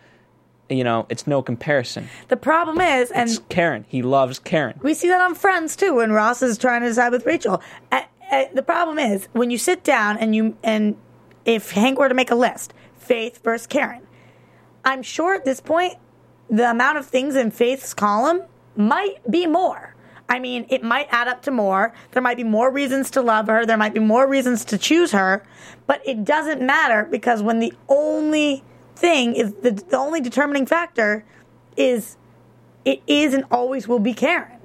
you 0.69 0.83
know, 0.83 1.05
it's 1.09 1.25
no 1.27 1.41
comparison. 1.41 2.07
The 2.27 2.37
problem 2.37 2.79
is, 2.79 3.09
and 3.11 3.29
It's 3.29 3.39
Karen. 3.49 3.85
He 3.89 4.01
loves 4.03 4.37
Karen. 4.39 4.79
we 4.83 4.93
see 4.93 5.07
that 5.07 5.19
on 5.19 5.33
Friends 5.35 5.75
too, 5.75 5.95
when 5.95 6.11
Ross 6.11 6.41
is 6.41 6.57
trying 6.57 6.81
to 6.81 6.87
decide 6.87 7.11
with 7.11 7.25
Rachel. 7.25 7.61
Uh, 7.91 8.03
uh, 8.31 8.45
the 8.53 8.61
problem 8.61 8.99
is 8.99 9.27
when 9.33 9.49
you 9.49 9.57
sit 9.57 9.83
down 9.83 10.17
and 10.17 10.35
you 10.35 10.55
and 10.63 10.95
if 11.45 11.71
Hank 11.71 11.97
were 11.97 12.07
to 12.07 12.13
make 12.15 12.29
a 12.29 12.35
list, 12.35 12.73
Faith 12.97 13.41
versus 13.43 13.65
Karen, 13.65 14.03
I'm 14.85 15.01
sure 15.01 15.33
at 15.33 15.43
this 15.45 15.59
point 15.59 15.95
the 16.49 16.69
amount 16.69 16.99
of 16.99 17.07
things 17.07 17.35
in 17.35 17.49
Faith's 17.49 17.93
column 17.95 18.43
might 18.75 19.17
be 19.29 19.47
more. 19.47 19.95
I 20.29 20.37
mean, 20.39 20.67
it 20.69 20.83
might 20.83 21.07
add 21.09 21.27
up 21.27 21.41
to 21.43 21.51
more. 21.51 21.91
There 22.11 22.21
might 22.21 22.37
be 22.37 22.43
more 22.43 22.71
reasons 22.71 23.09
to 23.11 23.21
love 23.21 23.47
her. 23.47 23.65
There 23.65 23.77
might 23.77 23.95
be 23.95 23.99
more 23.99 24.27
reasons 24.27 24.63
to 24.65 24.77
choose 24.77 25.11
her, 25.11 25.43
but 25.87 26.01
it 26.05 26.23
doesn't 26.23 26.61
matter 26.61 27.07
because 27.09 27.41
when 27.41 27.59
the 27.59 27.73
only 27.89 28.63
thing 28.95 29.33
is 29.33 29.53
the, 29.55 29.71
the 29.71 29.97
only 29.97 30.21
determining 30.21 30.65
factor 30.65 31.25
is 31.75 32.17
it 32.85 33.01
is 33.07 33.33
and 33.33 33.43
always 33.49 33.87
will 33.87 33.99
be 33.99 34.13
Karen. 34.13 34.59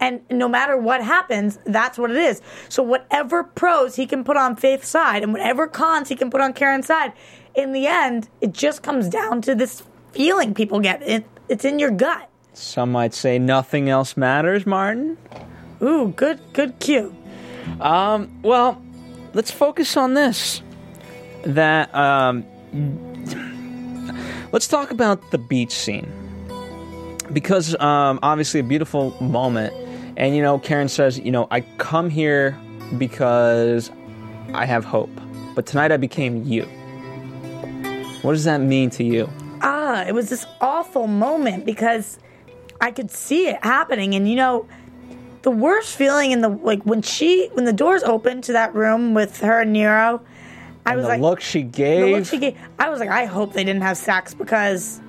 And 0.00 0.20
no 0.30 0.48
matter 0.48 0.76
what 0.76 1.02
happens, 1.02 1.58
that's 1.66 1.98
what 1.98 2.10
it 2.10 2.16
is. 2.16 2.40
So 2.68 2.82
whatever 2.82 3.42
pros 3.42 3.96
he 3.96 4.06
can 4.06 4.22
put 4.22 4.36
on 4.36 4.54
Faith's 4.56 4.88
side 4.88 5.22
and 5.22 5.32
whatever 5.32 5.66
cons 5.66 6.08
he 6.08 6.16
can 6.16 6.30
put 6.30 6.40
on 6.40 6.52
Karen's 6.52 6.86
side, 6.86 7.12
in 7.54 7.72
the 7.72 7.86
end, 7.86 8.28
it 8.40 8.52
just 8.52 8.82
comes 8.82 9.08
down 9.08 9.42
to 9.42 9.54
this 9.54 9.82
feeling 10.12 10.54
people 10.54 10.78
get. 10.78 11.02
It, 11.02 11.26
it's 11.48 11.64
in 11.64 11.78
your 11.80 11.90
gut. 11.90 12.30
Some 12.58 12.92
might 12.92 13.14
say 13.14 13.38
nothing 13.38 13.88
else 13.88 14.16
matters, 14.16 14.66
Martin. 14.66 15.16
Ooh, 15.80 16.12
good, 16.16 16.40
good 16.52 16.78
cue. 16.80 17.14
Um, 17.80 18.30
Well, 18.42 18.82
let's 19.32 19.50
focus 19.50 19.96
on 19.96 20.14
this. 20.14 20.62
That 21.44 21.94
um, 21.94 22.44
let's 24.52 24.66
talk 24.66 24.90
about 24.90 25.30
the 25.30 25.38
beach 25.38 25.70
scene 25.72 26.10
because 27.32 27.78
um, 27.80 28.18
obviously 28.22 28.60
a 28.60 28.64
beautiful 28.64 29.16
moment, 29.22 29.72
and 30.16 30.34
you 30.34 30.42
know 30.42 30.58
Karen 30.58 30.88
says, 30.88 31.18
you 31.18 31.30
know, 31.30 31.46
I 31.50 31.60
come 31.78 32.10
here 32.10 32.58
because 32.98 33.92
I 34.52 34.66
have 34.66 34.84
hope, 34.84 35.10
but 35.54 35.64
tonight 35.64 35.92
I 35.92 35.96
became 35.96 36.44
you. 36.44 36.64
What 38.22 38.32
does 38.32 38.44
that 38.44 38.60
mean 38.60 38.90
to 38.90 39.04
you? 39.04 39.28
ah, 39.60 40.04
it 40.06 40.12
was 40.12 40.28
this 40.28 40.46
awful 40.60 41.06
moment 41.06 41.64
because 41.64 42.18
I 42.80 42.90
could 42.90 43.10
see 43.10 43.48
it 43.48 43.62
happening. 43.64 44.14
And 44.14 44.28
you 44.28 44.36
know, 44.36 44.66
the 45.42 45.50
worst 45.50 45.96
feeling 45.96 46.30
in 46.30 46.40
the 46.40 46.48
like 46.48 46.82
when 46.84 47.02
she 47.02 47.48
when 47.52 47.64
the 47.64 47.72
doors 47.72 48.02
opened 48.02 48.44
to 48.44 48.52
that 48.52 48.74
room 48.74 49.14
with 49.14 49.40
her 49.40 49.60
and 49.62 49.72
Nero, 49.72 50.20
I 50.86 50.96
was 50.96 51.04
the 51.04 51.08
like, 51.08 51.20
look 51.20 51.40
she 51.40 51.62
the 51.62 51.68
gave. 51.68 52.16
look 52.16 52.26
she 52.26 52.38
gave. 52.38 52.58
I 52.78 52.88
was 52.88 53.00
like, 53.00 53.08
I 53.08 53.24
hope 53.24 53.52
they 53.52 53.64
didn't 53.64 53.82
have 53.82 53.96
sex 53.96 54.34
because, 54.34 55.00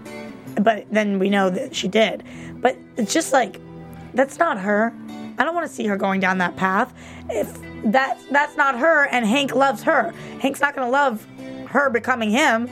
but 0.61 0.85
then 0.91 1.19
we 1.19 1.29
know 1.29 1.49
that 1.49 1.75
she 1.75 1.87
did. 1.87 2.23
But 2.55 2.77
it's 2.97 3.13
just 3.13 3.33
like 3.33 3.59
that's 4.13 4.39
not 4.39 4.59
her. 4.59 4.93
I 5.37 5.45
don't 5.45 5.55
want 5.55 5.67
to 5.67 5.73
see 5.73 5.85
her 5.87 5.95
going 5.95 6.19
down 6.19 6.39
that 6.39 6.57
path. 6.57 6.93
If 7.29 7.57
that 7.91 8.19
that's 8.31 8.57
not 8.57 8.77
her, 8.77 9.05
and 9.07 9.25
Hank 9.25 9.55
loves 9.55 9.83
her, 9.83 10.11
Hank's 10.39 10.59
not 10.59 10.75
going 10.75 10.85
to 10.85 10.91
love 10.91 11.25
her 11.67 11.89
becoming 11.89 12.29
him. 12.31 12.69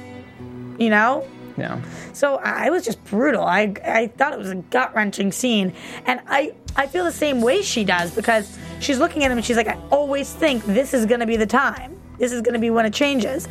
You 0.79 0.89
know. 0.89 1.27
Yeah. 1.57 1.81
So 2.13 2.35
I 2.35 2.69
was 2.69 2.85
just 2.85 3.03
brutal. 3.05 3.43
I 3.43 3.73
I 3.83 4.07
thought 4.07 4.33
it 4.33 4.39
was 4.39 4.51
a 4.51 4.55
gut 4.55 4.95
wrenching 4.95 5.31
scene, 5.31 5.73
and 6.05 6.21
I 6.27 6.53
I 6.75 6.87
feel 6.87 7.03
the 7.03 7.11
same 7.11 7.41
way 7.41 7.61
she 7.61 7.83
does 7.83 8.13
because 8.13 8.57
she's 8.79 8.99
looking 8.99 9.23
at 9.23 9.31
him 9.31 9.37
and 9.37 9.45
she's 9.45 9.57
like, 9.57 9.67
I 9.67 9.79
always 9.89 10.31
think 10.31 10.63
this 10.65 10.93
is 10.93 11.05
going 11.05 11.19
to 11.19 11.25
be 11.25 11.37
the 11.37 11.47
time. 11.47 11.99
This 12.19 12.31
is 12.31 12.41
going 12.41 12.53
to 12.53 12.59
be 12.59 12.69
when 12.69 12.85
it 12.85 12.93
changes, 12.93 13.47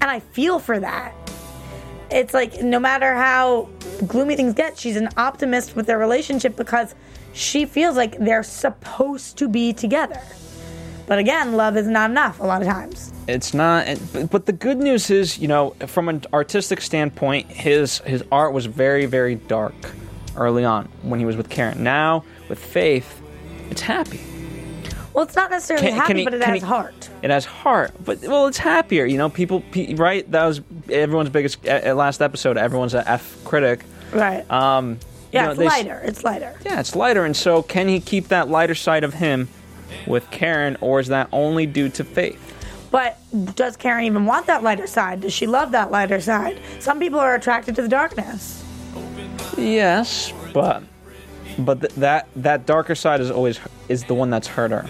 and 0.00 0.10
I 0.10 0.20
feel 0.20 0.58
for 0.58 0.78
that. 0.80 1.14
It's 2.10 2.34
like 2.34 2.60
no 2.60 2.80
matter 2.80 3.14
how 3.14 3.68
gloomy 4.06 4.34
things 4.34 4.54
get, 4.54 4.76
she's 4.76 4.96
an 4.96 5.08
optimist 5.16 5.76
with 5.76 5.86
their 5.86 5.98
relationship 5.98 6.56
because 6.56 6.94
she 7.32 7.64
feels 7.64 7.96
like 7.96 8.18
they're 8.18 8.42
supposed 8.42 9.38
to 9.38 9.48
be 9.48 9.72
together. 9.72 10.20
But 11.10 11.18
again, 11.18 11.54
love 11.54 11.76
is 11.76 11.88
not 11.88 12.08
enough 12.08 12.38
a 12.38 12.44
lot 12.44 12.62
of 12.62 12.68
times. 12.68 13.12
It's 13.26 13.52
not, 13.52 13.84
but- 14.30 14.46
the 14.46 14.52
good 14.52 14.78
news 14.78 15.10
is, 15.10 15.38
you 15.40 15.48
know, 15.48 15.70
from 15.88 16.08
an 16.08 16.22
artistic 16.32 16.80
standpoint, 16.80 17.48
his 17.50 17.98
his 18.06 18.22
art 18.30 18.52
was 18.52 18.66
very, 18.66 19.06
very 19.06 19.34
dark 19.34 19.74
early 20.36 20.64
on 20.64 20.88
when 21.02 21.18
he 21.18 21.26
was 21.26 21.34
with 21.34 21.48
Karen. 21.50 21.82
Now 21.82 22.22
with 22.48 22.60
Faith, 22.60 23.20
it's 23.72 23.80
happy. 23.80 24.20
Well, 25.12 25.24
it's 25.24 25.34
not 25.34 25.50
necessarily 25.50 25.88
Can- 25.88 25.96
happy, 25.96 26.06
can 26.06 26.16
he- 26.18 26.24
but 26.24 26.34
it 26.34 26.44
has 26.44 26.60
he- 26.60 26.64
heart. 26.64 27.08
It 27.22 27.30
has 27.30 27.44
heart, 27.44 27.90
but 28.04 28.20
well, 28.22 28.46
it's 28.46 28.58
happier. 28.58 29.04
You 29.04 29.18
know, 29.18 29.28
people, 29.28 29.64
right? 29.96 30.30
That 30.30 30.44
was 30.46 30.60
everyone's 30.88 31.30
biggest 31.30 31.64
last 31.64 32.22
episode. 32.22 32.56
Everyone's 32.56 32.94
a 32.94 33.02
F 33.10 33.36
critic. 33.44 33.80
Right. 34.12 34.48
Um, 34.48 34.90
you 34.92 34.98
Yeah, 35.32 35.44
know, 35.46 35.50
it's 35.50 35.58
they 35.58 35.66
lighter. 35.66 36.00
It's 36.04 36.22
lighter. 36.22 36.54
Yeah, 36.64 36.78
it's 36.78 36.94
lighter, 36.94 37.24
and 37.24 37.36
so 37.36 37.62
can 37.62 37.88
he 37.88 37.98
keep 37.98 38.28
that 38.28 38.48
lighter 38.48 38.76
side 38.76 39.02
of 39.02 39.14
him 39.14 39.48
with 40.06 40.30
Karen, 40.30 40.76
or 40.80 41.00
is 41.00 41.08
that 41.08 41.28
only 41.32 41.66
due 41.66 41.88
to 41.90 42.04
Faith? 42.04 42.46
But 42.90 43.18
does 43.54 43.76
Karen 43.76 44.04
even 44.04 44.26
want 44.26 44.46
that 44.46 44.62
lighter 44.62 44.86
side? 44.86 45.20
Does 45.20 45.32
she 45.32 45.46
love 45.46 45.72
that 45.72 45.90
lighter 45.90 46.20
side? 46.20 46.60
Some 46.80 46.98
people 46.98 47.20
are 47.20 47.34
attracted 47.34 47.76
to 47.76 47.82
the 47.82 47.88
darkness. 47.88 48.64
Yes, 49.56 50.32
but 50.52 50.82
but 51.58 51.80
th- 51.80 51.94
that 51.94 52.28
that 52.36 52.66
darker 52.66 52.94
side 52.94 53.20
is 53.20 53.30
always 53.30 53.60
is 53.88 54.04
the 54.04 54.14
one 54.14 54.30
that's 54.30 54.48
hurt 54.48 54.70
her. 54.70 54.88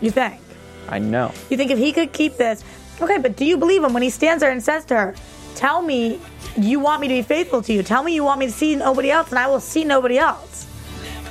You 0.00 0.10
think? 0.10 0.40
I 0.88 0.98
know. 0.98 1.32
You 1.50 1.56
think 1.56 1.70
if 1.70 1.78
he 1.78 1.92
could 1.92 2.12
keep 2.12 2.36
this, 2.36 2.64
okay? 3.00 3.18
But 3.18 3.36
do 3.36 3.44
you 3.44 3.58
believe 3.58 3.84
him 3.84 3.92
when 3.92 4.02
he 4.02 4.10
stands 4.10 4.40
there 4.40 4.50
and 4.50 4.62
says 4.62 4.84
to 4.86 4.96
her, 4.96 5.14
"Tell 5.54 5.82
me 5.82 6.18
you 6.56 6.80
want 6.80 7.02
me 7.02 7.08
to 7.08 7.14
be 7.14 7.22
faithful 7.22 7.60
to 7.62 7.72
you. 7.72 7.82
Tell 7.82 8.02
me 8.02 8.14
you 8.14 8.24
want 8.24 8.40
me 8.40 8.46
to 8.46 8.52
see 8.52 8.74
nobody 8.74 9.10
else, 9.10 9.28
and 9.30 9.38
I 9.38 9.48
will 9.48 9.60
see 9.60 9.84
nobody 9.84 10.18
else." 10.18 10.64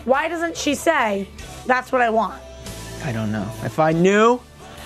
Why 0.06 0.28
doesn't 0.28 0.56
she 0.56 0.76
say, 0.76 1.28
"That's 1.66 1.92
what 1.92 2.02
I 2.02 2.10
want"? 2.12 2.42
I 3.04 3.12
don't 3.12 3.32
know. 3.32 3.50
If 3.64 3.80
I 3.80 3.92
knew, 3.92 4.40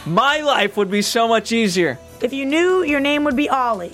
my 0.06 0.42
life 0.42 0.78
would 0.78 0.92
be 0.92 1.02
so 1.02 1.28
much 1.28 1.52
easier. 1.52 1.98
If 2.22 2.34
you 2.34 2.46
knew, 2.46 2.84
your 2.84 3.00
name 3.00 3.24
would 3.24 3.36
be 3.36 3.50
Ollie, 3.50 3.94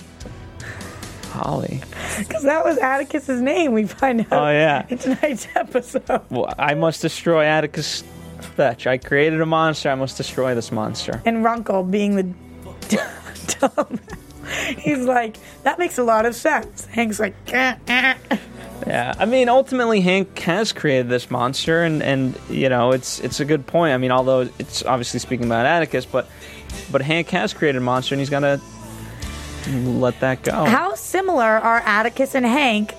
Ollie. 1.42 1.80
because 2.18 2.42
that 2.42 2.64
was 2.64 2.76
Atticus's 2.78 3.40
name. 3.40 3.72
We 3.72 3.86
find 3.86 4.20
out. 4.20 4.26
Oh, 4.32 4.48
yeah. 4.50 4.86
in 4.88 4.98
tonight's 4.98 5.46
episode. 5.54 6.20
Well, 6.30 6.52
I 6.58 6.74
must 6.74 7.00
destroy 7.00 7.44
Atticus 7.44 8.02
Fetch. 8.56 8.86
I 8.86 8.98
created 8.98 9.40
a 9.40 9.46
monster. 9.46 9.88
I 9.90 9.94
must 9.94 10.16
destroy 10.16 10.54
this 10.54 10.70
monster. 10.72 11.22
and 11.24 11.42
Runkle 11.44 11.84
being 11.84 12.16
the 12.16 12.34
dumb. 13.60 14.00
He's 14.78 15.04
like, 15.04 15.36
that 15.62 15.78
makes 15.78 15.98
a 15.98 16.02
lot 16.04 16.26
of 16.26 16.34
sense. 16.34 16.86
Hank's 16.86 17.20
like, 17.20 17.34
eh, 17.52 17.76
eh. 17.86 18.14
Yeah, 18.88 19.14
I 19.18 19.26
mean, 19.26 19.50
ultimately, 19.50 20.00
Hank 20.00 20.38
has 20.40 20.72
created 20.72 21.10
this 21.10 21.30
monster, 21.30 21.84
and 21.84 22.02
and 22.02 22.38
you 22.48 22.70
know, 22.70 22.92
it's 22.92 23.20
it's 23.20 23.38
a 23.38 23.44
good 23.44 23.66
point. 23.66 23.92
I 23.92 23.98
mean, 23.98 24.10
although 24.10 24.48
it's 24.58 24.82
obviously 24.84 25.20
speaking 25.20 25.44
about 25.44 25.66
Atticus, 25.66 26.06
but 26.06 26.26
but 26.90 27.02
Hank 27.02 27.28
has 27.28 27.52
created 27.52 27.78
a 27.78 27.84
monster, 27.84 28.14
and 28.14 28.20
he's 28.20 28.30
gonna 28.30 28.58
let 29.68 30.18
that 30.20 30.42
go. 30.42 30.64
how 30.64 30.94
similar 30.94 31.44
are 31.44 31.80
Atticus 31.84 32.34
and 32.34 32.46
Hank? 32.46 32.94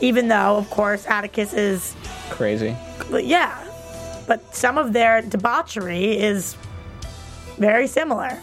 Even 0.00 0.28
though, 0.28 0.56
of 0.56 0.68
course, 0.70 1.06
Atticus 1.06 1.52
is, 1.54 1.94
Crazy. 2.30 2.76
yeah, 3.10 3.62
but 4.26 4.54
some 4.54 4.78
of 4.78 4.92
their 4.92 5.22
debauchery 5.22 6.18
is 6.18 6.56
very 7.58 7.86
similar. 7.86 8.38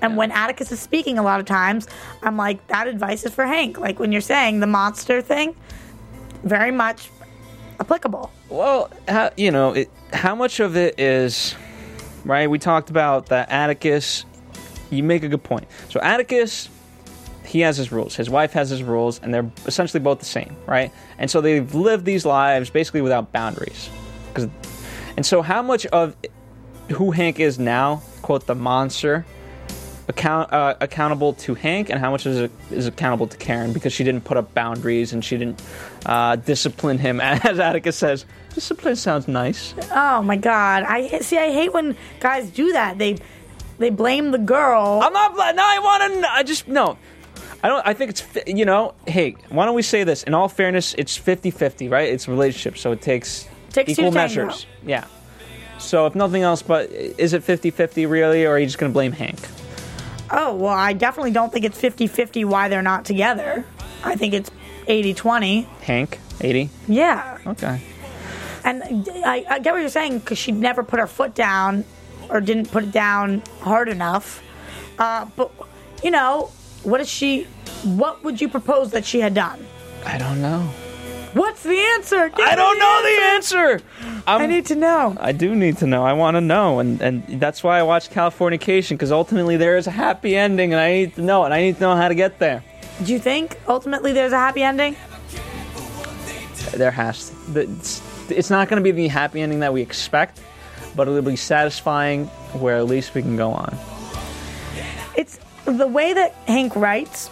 And 0.00 0.16
when 0.16 0.30
Atticus 0.30 0.70
is 0.70 0.80
speaking, 0.80 1.18
a 1.18 1.22
lot 1.22 1.40
of 1.40 1.46
times, 1.46 1.88
I'm 2.22 2.36
like, 2.36 2.66
that 2.68 2.86
advice 2.86 3.24
is 3.24 3.34
for 3.34 3.46
Hank. 3.46 3.78
Like 3.78 3.98
when 3.98 4.12
you're 4.12 4.20
saying 4.20 4.60
the 4.60 4.66
monster 4.66 5.20
thing, 5.22 5.56
very 6.42 6.70
much 6.70 7.10
applicable. 7.80 8.30
Well, 8.48 8.90
how, 9.06 9.30
you 9.36 9.50
know, 9.50 9.72
it, 9.72 9.90
how 10.12 10.34
much 10.34 10.60
of 10.60 10.76
it 10.76 10.98
is 10.98 11.54
right? 12.24 12.48
We 12.48 12.58
talked 12.58 12.90
about 12.90 13.26
that 13.26 13.50
Atticus. 13.50 14.24
You 14.90 15.02
make 15.02 15.22
a 15.22 15.28
good 15.28 15.42
point. 15.42 15.66
So 15.88 16.00
Atticus, 16.00 16.68
he 17.44 17.60
has 17.60 17.76
his 17.76 17.92
rules. 17.92 18.14
His 18.14 18.30
wife 18.30 18.52
has 18.52 18.70
his 18.70 18.82
rules, 18.82 19.20
and 19.22 19.34
they're 19.34 19.50
essentially 19.66 20.00
both 20.00 20.18
the 20.18 20.24
same, 20.24 20.56
right? 20.66 20.92
And 21.18 21.30
so 21.30 21.40
they've 21.40 21.74
lived 21.74 22.04
these 22.04 22.24
lives 22.24 22.70
basically 22.70 23.02
without 23.02 23.32
boundaries. 23.32 23.90
and 25.16 25.26
so, 25.26 25.42
how 25.42 25.62
much 25.62 25.84
of 25.86 26.16
who 26.90 27.10
Hank 27.10 27.40
is 27.40 27.58
now, 27.58 28.02
quote 28.22 28.46
the 28.46 28.54
monster, 28.54 29.26
account 30.08 30.52
uh, 30.52 30.74
accountable 30.80 31.34
to 31.34 31.54
Hank, 31.54 31.90
and 31.90 32.00
how 32.00 32.10
much 32.10 32.26
is 32.26 32.50
is 32.70 32.86
accountable 32.86 33.26
to 33.26 33.36
Karen 33.36 33.72
because 33.72 33.92
she 33.92 34.04
didn't 34.04 34.24
put 34.24 34.36
up 34.36 34.52
boundaries 34.54 35.12
and 35.12 35.24
she 35.24 35.36
didn't 35.36 35.62
uh, 36.06 36.36
discipline 36.36 36.98
him, 36.98 37.20
as 37.22 37.58
Atticus 37.58 37.96
says. 37.96 38.24
Discipline 38.54 38.96
sounds 38.96 39.28
nice. 39.28 39.74
Oh 39.92 40.22
my 40.22 40.36
god! 40.36 40.82
I 40.84 41.18
see. 41.20 41.38
I 41.38 41.52
hate 41.52 41.72
when 41.72 41.96
guys 42.20 42.50
do 42.50 42.72
that. 42.72 42.98
They 42.98 43.18
they 43.78 43.90
blame 43.90 44.30
the 44.32 44.38
girl. 44.38 45.00
I'm 45.02 45.12
not. 45.12 45.34
bla- 45.34 45.52
No, 45.52 45.62
I 45.64 45.78
want 45.78 46.22
to. 46.24 46.32
I 46.32 46.42
just 46.42 46.66
no. 46.66 46.98
I 47.62 47.68
don't. 47.68 47.86
I 47.86 47.92
think 47.94 48.10
it's 48.10 48.24
you 48.46 48.64
know. 48.64 48.94
Hey, 49.06 49.36
why 49.50 49.66
don't 49.66 49.74
we 49.74 49.82
say 49.82 50.04
this? 50.04 50.22
In 50.24 50.32
all 50.34 50.48
fairness, 50.48 50.94
it's 50.96 51.18
50-50, 51.18 51.90
right? 51.90 52.08
It's 52.08 52.28
a 52.28 52.30
relationship, 52.30 52.78
so 52.78 52.92
it 52.92 53.02
takes, 53.02 53.48
Takes 53.72 53.90
equal 53.90 54.12
measures. 54.12 54.66
Yeah. 54.84 55.04
So 55.78 56.06
if 56.06 56.14
nothing 56.14 56.42
else, 56.42 56.62
but 56.62 56.90
is 56.90 57.32
it 57.34 57.42
50-50 57.44 58.08
really, 58.10 58.44
or 58.44 58.50
are 58.52 58.58
you 58.58 58.66
just 58.66 58.78
going 58.78 58.90
to 58.90 58.94
blame 58.94 59.12
Hank? 59.12 59.38
Oh, 60.30 60.54
well, 60.54 60.72
I 60.74 60.92
definitely 60.92 61.30
don't 61.30 61.52
think 61.52 61.64
it's 61.64 61.78
50 61.78 62.06
50 62.06 62.44
why 62.44 62.68
they're 62.68 62.82
not 62.82 63.04
together. 63.04 63.64
I 64.04 64.14
think 64.16 64.34
it's 64.34 64.50
80-20. 64.86 65.66
Hank, 65.82 66.18
80. 66.40 66.70
Yeah. 66.86 67.38
Okay. 67.46 67.80
And 68.64 69.08
I, 69.24 69.44
I 69.48 69.58
get 69.58 69.72
what 69.72 69.80
you're 69.80 69.88
saying 69.88 70.18
because 70.18 70.38
she 70.38 70.52
never 70.52 70.82
put 70.82 71.00
her 71.00 71.06
foot 71.06 71.34
down 71.34 71.84
or 72.28 72.40
didn't 72.40 72.70
put 72.70 72.84
it 72.84 72.92
down 72.92 73.42
hard 73.60 73.88
enough. 73.88 74.42
Uh, 74.98 75.26
but, 75.36 75.50
you 76.02 76.10
know, 76.10 76.50
what 76.82 77.00
is 77.00 77.08
she, 77.08 77.44
what 77.84 78.22
would 78.24 78.40
you 78.40 78.48
propose 78.48 78.90
that 78.90 79.04
she 79.04 79.20
had 79.20 79.34
done? 79.34 79.64
I 80.04 80.18
don't 80.18 80.42
know. 80.42 80.68
What's 81.34 81.62
the 81.62 81.78
answer? 81.78 82.28
Give 82.30 82.46
I 82.46 82.54
don't 82.54 82.78
know 82.78 83.02
the 83.02 83.22
answer. 83.34 83.80
I'm, 84.26 84.42
I 84.42 84.46
need 84.46 84.66
to 84.66 84.74
know. 84.74 85.16
I 85.20 85.32
do 85.32 85.54
need 85.54 85.78
to 85.78 85.86
know. 85.86 86.04
I 86.04 86.12
want 86.14 86.36
to 86.36 86.40
know, 86.40 86.78
and 86.78 87.00
and 87.02 87.40
that's 87.40 87.62
why 87.62 87.78
I 87.78 87.82
watch 87.82 88.10
Californication 88.10 88.90
because 88.90 89.12
ultimately 89.12 89.56
there 89.56 89.76
is 89.76 89.86
a 89.86 89.90
happy 89.90 90.36
ending, 90.36 90.72
and 90.72 90.80
I 90.80 90.92
need 90.92 91.14
to 91.16 91.22
know, 91.22 91.44
and 91.44 91.52
I 91.52 91.60
need 91.60 91.76
to 91.76 91.80
know 91.80 91.96
how 91.96 92.08
to 92.08 92.14
get 92.14 92.38
there. 92.38 92.64
Do 93.04 93.12
you 93.12 93.18
think 93.18 93.58
ultimately 93.68 94.12
there's 94.12 94.32
a 94.32 94.38
happy 94.38 94.62
ending? 94.62 94.96
There 96.72 96.90
has. 96.90 97.30
To, 97.52 97.60
it's, 97.60 98.30
it's 98.30 98.50
not 98.50 98.68
going 98.68 98.82
to 98.82 98.84
be 98.84 98.90
the 98.90 99.08
happy 99.08 99.40
ending 99.40 99.60
that 99.60 99.72
we 99.72 99.82
expect, 99.82 100.40
but 100.96 101.08
it'll 101.08 101.22
be 101.22 101.36
satisfying 101.36 102.26
where 102.54 102.76
at 102.76 102.86
least 102.86 103.14
we 103.14 103.22
can 103.22 103.36
go 103.36 103.52
on. 103.52 103.76
It's 105.16 105.38
the 105.64 105.86
way 105.86 106.12
that 106.12 106.32
Hank 106.46 106.74
writes 106.74 107.30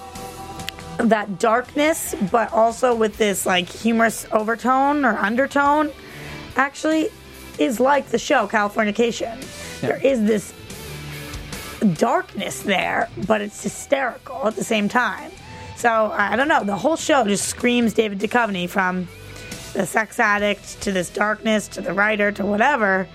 that 0.99 1.39
darkness, 1.39 2.15
but 2.31 2.53
also 2.53 2.95
with 2.95 3.17
this 3.17 3.47
like 3.47 3.69
humorous 3.69 4.27
overtone 4.33 5.05
or 5.05 5.17
undertone, 5.17 5.91
actually 6.57 7.09
is 7.59 7.81
like 7.81 8.09
the 8.09 8.19
show 8.19 8.47
Californication. 8.47 9.41
There 9.81 9.97
is 10.05 10.25
this 10.25 10.55
darkness 11.95 12.63
there, 12.63 13.09
but 13.27 13.41
it's 13.41 13.63
hysterical 13.63 14.47
at 14.47 14.57
the 14.57 14.65
same 14.65 14.89
time. 14.89 15.31
So 15.77 16.11
I 16.13 16.37
don't 16.37 16.49
know. 16.49 16.65
The 16.65 16.77
whole 16.77 16.97
show 16.97 17.25
just 17.25 17.49
screams 17.49 17.93
David 17.93 18.19
Duchovny 18.19 18.69
from 18.69 19.09
the 19.75 19.85
sex 19.85 20.19
addict 20.19 20.81
to 20.83 20.93
this 20.93 21.11
darkness 21.11 21.69
to 21.69 21.83
the 21.83 21.93
writer 21.93 22.33
to 22.33 22.47
whatever. 22.47 23.07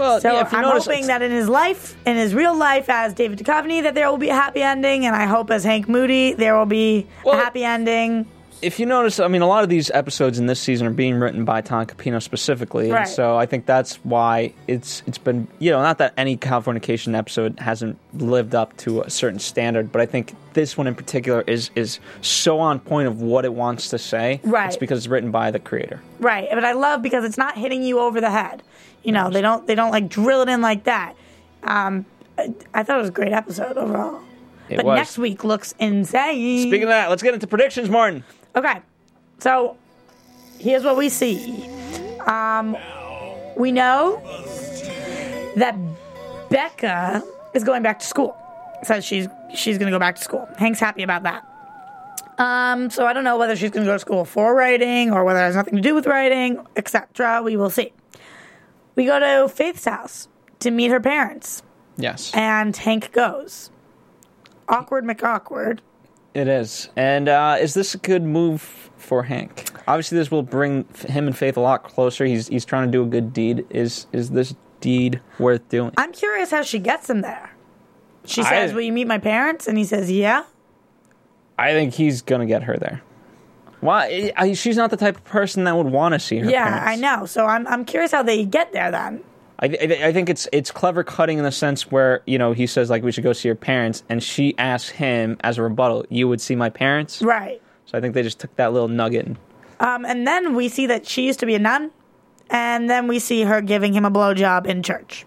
Well, 0.00 0.20
So 0.20 0.32
yeah, 0.32 0.40
if 0.46 0.52
you 0.52 0.58
I'm 0.58 0.64
notice, 0.64 0.86
hoping 0.86 1.06
that 1.08 1.22
in 1.22 1.30
his 1.30 1.48
life, 1.48 1.94
in 2.06 2.16
his 2.16 2.34
real 2.34 2.56
life 2.56 2.88
as 2.88 3.14
David 3.14 3.38
Duchovny, 3.38 3.82
that 3.82 3.94
there 3.94 4.10
will 4.10 4.18
be 4.18 4.30
a 4.30 4.34
happy 4.34 4.62
ending, 4.62 5.06
and 5.06 5.14
I 5.14 5.26
hope 5.26 5.50
as 5.50 5.62
Hank 5.64 5.88
Moody 5.88 6.32
there 6.32 6.56
will 6.58 6.66
be 6.66 7.06
Well- 7.24 7.38
a 7.38 7.38
happy 7.38 7.64
ending. 7.64 8.26
if 8.62 8.78
you 8.78 8.84
notice, 8.84 9.18
I 9.20 9.26
mean, 9.28 9.40
a 9.40 9.46
lot 9.46 9.62
of 9.62 9.70
these 9.70 9.90
episodes 9.94 10.38
in 10.38 10.44
this 10.46 10.60
season 10.60 10.86
are 10.86 10.90
being 10.90 11.14
written 11.18 11.44
by 11.46 11.62
Tom 11.62 11.86
Kapinos 11.86 12.22
specifically, 12.24 12.90
Right. 12.90 13.00
and 13.00 13.08
so 13.08 13.36
I 13.38 13.46
think 13.46 13.64
that's 13.66 13.96
why 14.04 14.52
it's 14.68 15.02
it's 15.06 15.16
been 15.18 15.48
you 15.58 15.70
know 15.70 15.80
not 15.82 15.96
that 15.98 16.12
any 16.18 16.36
Californication 16.36 17.16
episode 17.16 17.58
hasn't 17.58 17.96
lived 18.14 18.54
up 18.54 18.76
to 18.78 19.00
a 19.00 19.08
certain 19.10 19.38
standard, 19.38 19.90
but 19.92 20.00
I 20.02 20.06
think 20.06 20.34
this 20.52 20.76
one 20.76 20.86
in 20.86 20.94
particular 20.94 21.42
is 21.46 21.70
is 21.74 22.00
so 22.20 22.58
on 22.60 22.80
point 22.80 23.08
of 23.08 23.22
what 23.22 23.44
it 23.46 23.54
wants 23.54 23.88
to 23.90 23.98
say. 23.98 24.40
Right. 24.44 24.66
It's 24.66 24.76
because 24.76 24.98
it's 24.98 25.08
written 25.08 25.30
by 25.30 25.50
the 25.50 25.58
creator. 25.58 26.00
Right, 26.18 26.48
but 26.52 26.64
I 26.64 26.72
love 26.72 27.00
because 27.00 27.24
it's 27.24 27.38
not 27.38 27.56
hitting 27.56 27.82
you 27.82 27.98
over 27.98 28.20
the 28.20 28.30
head. 28.30 28.62
You 29.02 29.12
know, 29.12 29.30
they 29.30 29.40
don't 29.40 29.66
they 29.66 29.74
don't 29.74 29.90
like 29.90 30.08
drill 30.08 30.42
it 30.42 30.48
in 30.48 30.60
like 30.60 30.84
that. 30.84 31.14
Um, 31.62 32.04
I, 32.38 32.54
I 32.74 32.82
thought 32.82 32.98
it 32.98 33.00
was 33.00 33.08
a 33.08 33.12
great 33.12 33.32
episode 33.32 33.76
overall. 33.76 34.20
It 34.68 34.76
but 34.76 34.84
was. 34.84 34.96
next 34.96 35.18
week 35.18 35.42
looks 35.42 35.74
insane. 35.78 36.68
Speaking 36.68 36.84
of 36.84 36.88
that, 36.90 37.10
let's 37.10 37.22
get 37.22 37.34
into 37.34 37.46
predictions, 37.46 37.88
Martin. 37.88 38.24
Okay, 38.54 38.80
so 39.38 39.76
here's 40.58 40.84
what 40.84 40.96
we 40.96 41.08
see. 41.08 41.68
Um, 42.26 42.76
we 43.56 43.72
know 43.72 44.20
that 45.56 45.76
Becca 46.50 47.22
is 47.54 47.64
going 47.64 47.82
back 47.82 47.98
to 48.00 48.06
school. 48.06 48.36
Says 48.82 49.04
she's 49.04 49.28
she's 49.54 49.76
going 49.76 49.90
to 49.90 49.94
go 49.94 49.98
back 49.98 50.16
to 50.16 50.22
school. 50.22 50.48
Hank's 50.56 50.80
happy 50.80 51.02
about 51.02 51.24
that. 51.24 51.46
Um, 52.38 52.88
so 52.88 53.06
I 53.06 53.12
don't 53.12 53.24
know 53.24 53.36
whether 53.36 53.54
she's 53.54 53.70
going 53.70 53.84
to 53.84 53.90
go 53.90 53.94
to 53.94 53.98
school 53.98 54.24
for 54.24 54.54
writing 54.54 55.12
or 55.12 55.24
whether 55.24 55.40
it 55.40 55.42
has 55.42 55.56
nothing 55.56 55.76
to 55.76 55.82
do 55.82 55.94
with 55.94 56.06
writing, 56.06 56.64
etc. 56.76 57.42
We 57.42 57.56
will 57.56 57.68
see. 57.68 57.92
We 58.94 59.04
go 59.06 59.18
to 59.18 59.48
Faith's 59.48 59.84
house 59.84 60.28
to 60.60 60.70
meet 60.70 60.90
her 60.90 61.00
parents, 61.00 61.62
Yes, 61.96 62.30
and 62.34 62.76
Hank 62.76 63.12
goes. 63.12 63.70
Awkward 64.68 65.04
McAwkward. 65.04 65.80
it 66.34 66.46
is. 66.48 66.88
And 66.96 67.28
uh, 67.28 67.56
is 67.60 67.74
this 67.74 67.94
a 67.94 67.98
good 67.98 68.22
move 68.22 68.90
for 68.96 69.24
Hank? 69.24 69.70
Obviously, 69.88 70.18
this 70.18 70.30
will 70.30 70.42
bring 70.42 70.84
him 71.08 71.26
and 71.26 71.36
Faith 71.36 71.56
a 71.56 71.60
lot 71.60 71.82
closer. 71.82 72.24
He's 72.24 72.48
he's 72.48 72.64
trying 72.64 72.86
to 72.86 72.92
do 72.92 73.02
a 73.02 73.06
good 73.06 73.32
deed. 73.32 73.66
Is 73.70 74.06
is 74.12 74.30
this 74.30 74.54
deed 74.80 75.20
worth 75.38 75.68
doing? 75.68 75.92
I'm 75.96 76.12
curious 76.12 76.50
how 76.50 76.62
she 76.62 76.78
gets 76.78 77.08
him 77.10 77.20
there. 77.22 77.50
She 78.24 78.42
I- 78.42 78.48
says, 78.50 78.72
"Will 78.74 78.82
you 78.82 78.92
meet 78.92 79.06
my 79.06 79.18
parents?" 79.18 79.66
And 79.66 79.76
he 79.78 79.84
says, 79.84 80.10
"Yeah." 80.10 80.44
I 81.58 81.72
think 81.72 81.94
he's 81.94 82.22
gonna 82.22 82.46
get 82.46 82.62
her 82.64 82.76
there. 82.76 83.02
Why? 83.80 84.32
I, 84.36 84.52
she's 84.52 84.76
not 84.76 84.90
the 84.90 84.96
type 84.96 85.16
of 85.16 85.24
person 85.24 85.64
that 85.64 85.76
would 85.76 85.86
want 85.86 86.12
to 86.14 86.20
see 86.20 86.38
her. 86.38 86.50
yeah, 86.50 86.64
parents. 86.80 86.88
I 86.88 86.96
know. 86.96 87.26
So 87.26 87.46
I'm 87.46 87.66
I'm 87.66 87.84
curious 87.84 88.12
how 88.12 88.22
they 88.22 88.44
get 88.44 88.72
there 88.72 88.90
then. 88.90 89.22
I, 89.58 89.66
I, 89.66 90.06
I 90.08 90.12
think 90.12 90.28
it's 90.28 90.48
it's 90.52 90.70
clever 90.70 91.02
cutting 91.04 91.38
in 91.38 91.44
the 91.44 91.52
sense 91.52 91.90
where 91.90 92.22
you 92.26 92.38
know 92.38 92.52
he 92.52 92.66
says 92.66 92.90
like 92.90 93.02
we 93.02 93.12
should 93.12 93.24
go 93.24 93.32
see 93.32 93.48
your 93.48 93.56
parents, 93.56 94.02
and 94.08 94.22
she 94.22 94.54
asks 94.58 94.90
him 94.90 95.36
as 95.40 95.58
a 95.58 95.62
rebuttal, 95.62 96.04
"You 96.10 96.28
would 96.28 96.40
see 96.40 96.54
my 96.56 96.68
parents?" 96.70 97.22
Right. 97.22 97.60
So 97.86 97.96
I 97.96 98.00
think 98.00 98.14
they 98.14 98.22
just 98.22 98.38
took 98.38 98.54
that 98.56 98.72
little 98.72 98.88
nugget. 98.88 99.26
And, 99.26 99.38
Um, 99.80 100.04
and 100.04 100.26
then 100.26 100.54
we 100.54 100.68
see 100.68 100.86
that 100.86 101.06
she 101.06 101.26
used 101.26 101.40
to 101.40 101.46
be 101.46 101.54
a 101.54 101.58
nun, 101.58 101.90
and 102.50 102.88
then 102.88 103.08
we 103.08 103.18
see 103.18 103.42
her 103.42 103.60
giving 103.62 103.92
him 103.94 104.04
a 104.04 104.10
blowjob 104.10 104.66
in 104.66 104.82
church. 104.82 105.24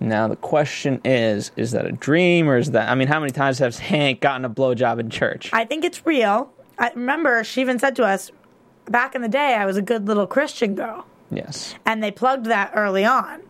now 0.00 0.26
the 0.28 0.36
question 0.36 1.00
is: 1.04 1.52
Is 1.56 1.72
that 1.72 1.86
a 1.86 1.92
dream, 1.92 2.48
or 2.48 2.56
is 2.58 2.70
that? 2.72 2.88
I 2.90 2.94
mean, 2.94 3.08
how 3.08 3.20
many 3.20 3.32
times 3.32 3.58
has 3.58 3.78
Hank 3.78 4.20
gotten 4.20 4.44
a 4.44 4.50
blowjob 4.50 4.98
in 5.00 5.10
church? 5.10 5.50
I 5.52 5.64
think 5.64 5.84
it's 5.84 6.04
real. 6.06 6.50
I 6.78 6.90
remember 6.94 7.44
she 7.44 7.60
even 7.60 7.78
said 7.78 7.96
to 7.96 8.04
us, 8.04 8.30
back 8.86 9.14
in 9.14 9.22
the 9.22 9.28
day, 9.28 9.54
I 9.54 9.66
was 9.66 9.76
a 9.76 9.82
good 9.82 10.06
little 10.06 10.26
Christian 10.26 10.74
girl, 10.74 11.06
yes. 11.30 11.74
and 11.86 12.02
they 12.02 12.10
plugged 12.10 12.46
that 12.46 12.72
early 12.74 13.04
on. 13.04 13.42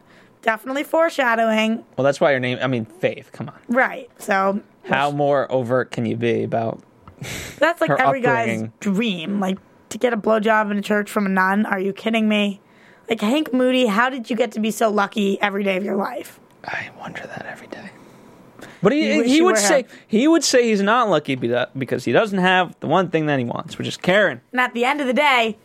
Definitely 0.42 0.84
foreshadowing, 0.84 1.84
Well, 1.96 2.04
that's 2.04 2.20
why 2.20 2.30
your 2.32 2.40
name. 2.40 2.58
I 2.60 2.66
mean, 2.66 2.84
Faith. 2.84 3.30
Come 3.32 3.48
on. 3.48 3.58
right? 3.68 4.10
So 4.18 4.60
How 4.84 5.10
more 5.10 5.50
overt 5.50 5.90
can 5.90 6.04
you 6.04 6.16
be 6.16 6.42
about? 6.42 6.82
That's 7.58 7.80
like 7.80 7.88
every 7.90 8.24
upbringing. 8.26 8.60
guy's 8.66 8.70
dream. 8.80 9.40
Like 9.40 9.56
to 9.88 9.96
get 9.96 10.12
a 10.12 10.18
blowjob 10.18 10.70
in 10.70 10.76
a 10.76 10.82
church 10.82 11.10
from 11.10 11.24
a 11.24 11.30
nun. 11.30 11.64
Are 11.64 11.80
you 11.80 11.94
kidding 11.94 12.28
me? 12.28 12.60
Like 13.08 13.22
Hank 13.22 13.54
Moody, 13.54 13.86
how 13.86 14.10
did 14.10 14.28
you 14.28 14.36
get 14.36 14.52
to 14.52 14.60
be 14.60 14.70
so 14.70 14.90
lucky 14.90 15.40
every 15.40 15.64
day 15.64 15.78
of 15.78 15.84
your 15.84 15.96
life? 15.96 16.38
I 16.64 16.90
wonder 16.98 17.22
that 17.26 17.46
every 17.46 17.68
day. 17.68 17.88
But 18.84 18.92
he, 18.92 19.18
wish 19.18 19.26
he 19.28 19.42
would 19.42 19.56
say 19.58 19.78
him. 19.82 19.86
he 20.06 20.28
would 20.28 20.44
say 20.44 20.68
he's 20.68 20.82
not 20.82 21.08
lucky 21.08 21.34
because 21.34 22.04
he 22.04 22.12
doesn't 22.12 22.38
have 22.38 22.76
the 22.80 22.86
one 22.86 23.10
thing 23.10 23.26
that 23.26 23.38
he 23.40 23.44
wants, 23.44 23.76
which 23.78 23.88
is 23.88 23.96
Karen. 23.96 24.40
And 24.52 24.60
at 24.60 24.74
the 24.74 24.84
end 24.84 25.00
of 25.00 25.06
the 25.08 25.12
day, 25.12 25.56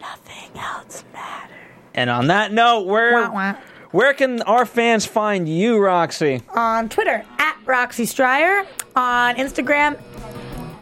nothing 0.00 0.50
else 0.58 1.04
matters. 1.12 1.56
And 1.94 2.08
on 2.08 2.28
that 2.28 2.52
note, 2.52 2.86
where 2.86 3.12
Wah, 3.28 3.30
wah. 3.32 3.54
where 3.90 4.14
can 4.14 4.40
our 4.42 4.64
fans 4.64 5.04
find 5.04 5.48
you, 5.48 5.78
Roxy? 5.78 6.40
On 6.54 6.88
Twitter 6.88 7.24
at 7.38 7.56
Roxy 7.66 8.06
Striar. 8.06 8.64
On 8.96 9.34
Instagram, 9.36 9.98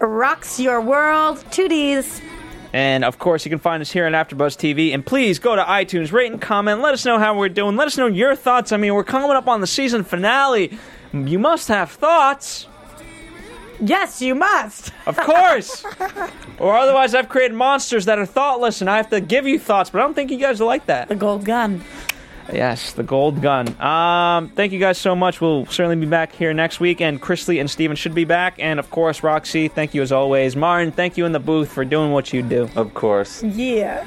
Rocks 0.01 0.61
Your 0.61 0.81
World. 0.81 1.45
Two 1.51 1.69
D's. 1.69 2.21
And 2.73 3.05
of 3.05 3.19
course, 3.19 3.45
you 3.47 3.51
can 3.51 3.59
find 3.59 3.81
us 3.81 3.91
here 3.91 4.05
on 4.07 4.13
AfterBuzz 4.13 4.57
TV. 4.59 4.93
And 4.93 5.05
please 5.07 5.39
go 5.39 5.57
to 5.57 5.63
iTunes, 5.63 6.13
rate 6.13 6.31
and 6.31 6.41
comment. 6.41 6.83
Let 6.83 6.93
us 6.93 7.07
know 7.07 7.19
how 7.19 7.35
we're 7.39 7.49
doing. 7.49 7.77
Let 7.77 7.87
us 7.87 7.97
know 7.97 8.07
your 8.07 8.37
thoughts. 8.37 8.73
I 8.73 8.77
mean, 8.77 8.93
we're 8.95 9.05
coming 9.05 9.31
up 9.31 9.49
on 9.49 9.63
the 9.63 9.67
season 9.67 10.05
finale. 10.05 10.77
You 11.27 11.39
must 11.39 11.69
have 11.69 11.91
thoughts, 11.91 12.67
Yes, 13.81 14.23
you 14.23 14.35
must. 14.35 14.93
of 15.07 15.17
course. 15.19 15.85
or 16.59 16.77
otherwise, 16.77 17.15
I've 17.15 17.29
created 17.29 17.55
monsters 17.55 18.07
that 18.07 18.19
are 18.19 18.27
thoughtless, 18.27 18.81
and 18.81 18.89
I 18.89 18.97
have 18.97 19.11
to 19.11 19.21
give 19.21 19.47
you 19.47 19.59
thoughts. 19.59 19.91
But 19.91 20.01
I 20.01 20.05
don't 20.05 20.15
think 20.15 20.31
you 20.31 20.39
guys 20.39 20.61
will 20.61 20.67
like 20.67 20.87
that. 20.87 21.09
The 21.09 21.15
gold 21.15 21.45
gun. 21.45 21.85
Yes, 22.53 22.93
the 22.93 23.03
gold 23.03 23.43
gun. 23.43 23.69
Um, 23.81 24.51
thank 24.51 24.73
you 24.73 24.79
guys 24.79 24.99
so 24.99 25.17
much. 25.17 25.41
We'll 25.41 25.67
certainly 25.67 25.97
be 25.97 26.07
back 26.07 26.33
here 26.33 26.55
next 26.55 26.79
week, 26.79 27.01
and 27.01 27.21
Chrisley 27.21 27.61
and 27.61 27.69
Steven 27.69 27.97
should 27.97 28.15
be 28.15 28.25
back. 28.25 28.55
And 28.59 28.79
of 28.79 28.89
course, 28.91 29.23
Roxy, 29.23 29.69
thank 29.69 29.95
you 29.95 30.03
as 30.03 30.13
always. 30.13 30.55
Martin, 30.55 30.93
thank 30.93 31.17
you 31.17 31.27
in 31.27 31.33
the 31.33 31.41
booth 31.41 31.73
for 31.73 31.85
doing 31.85 32.13
what 32.13 32.33
you 32.33 32.43
do. 32.43 32.71
Of 32.77 32.95
course. 32.95 33.43
Yeah. 33.43 34.07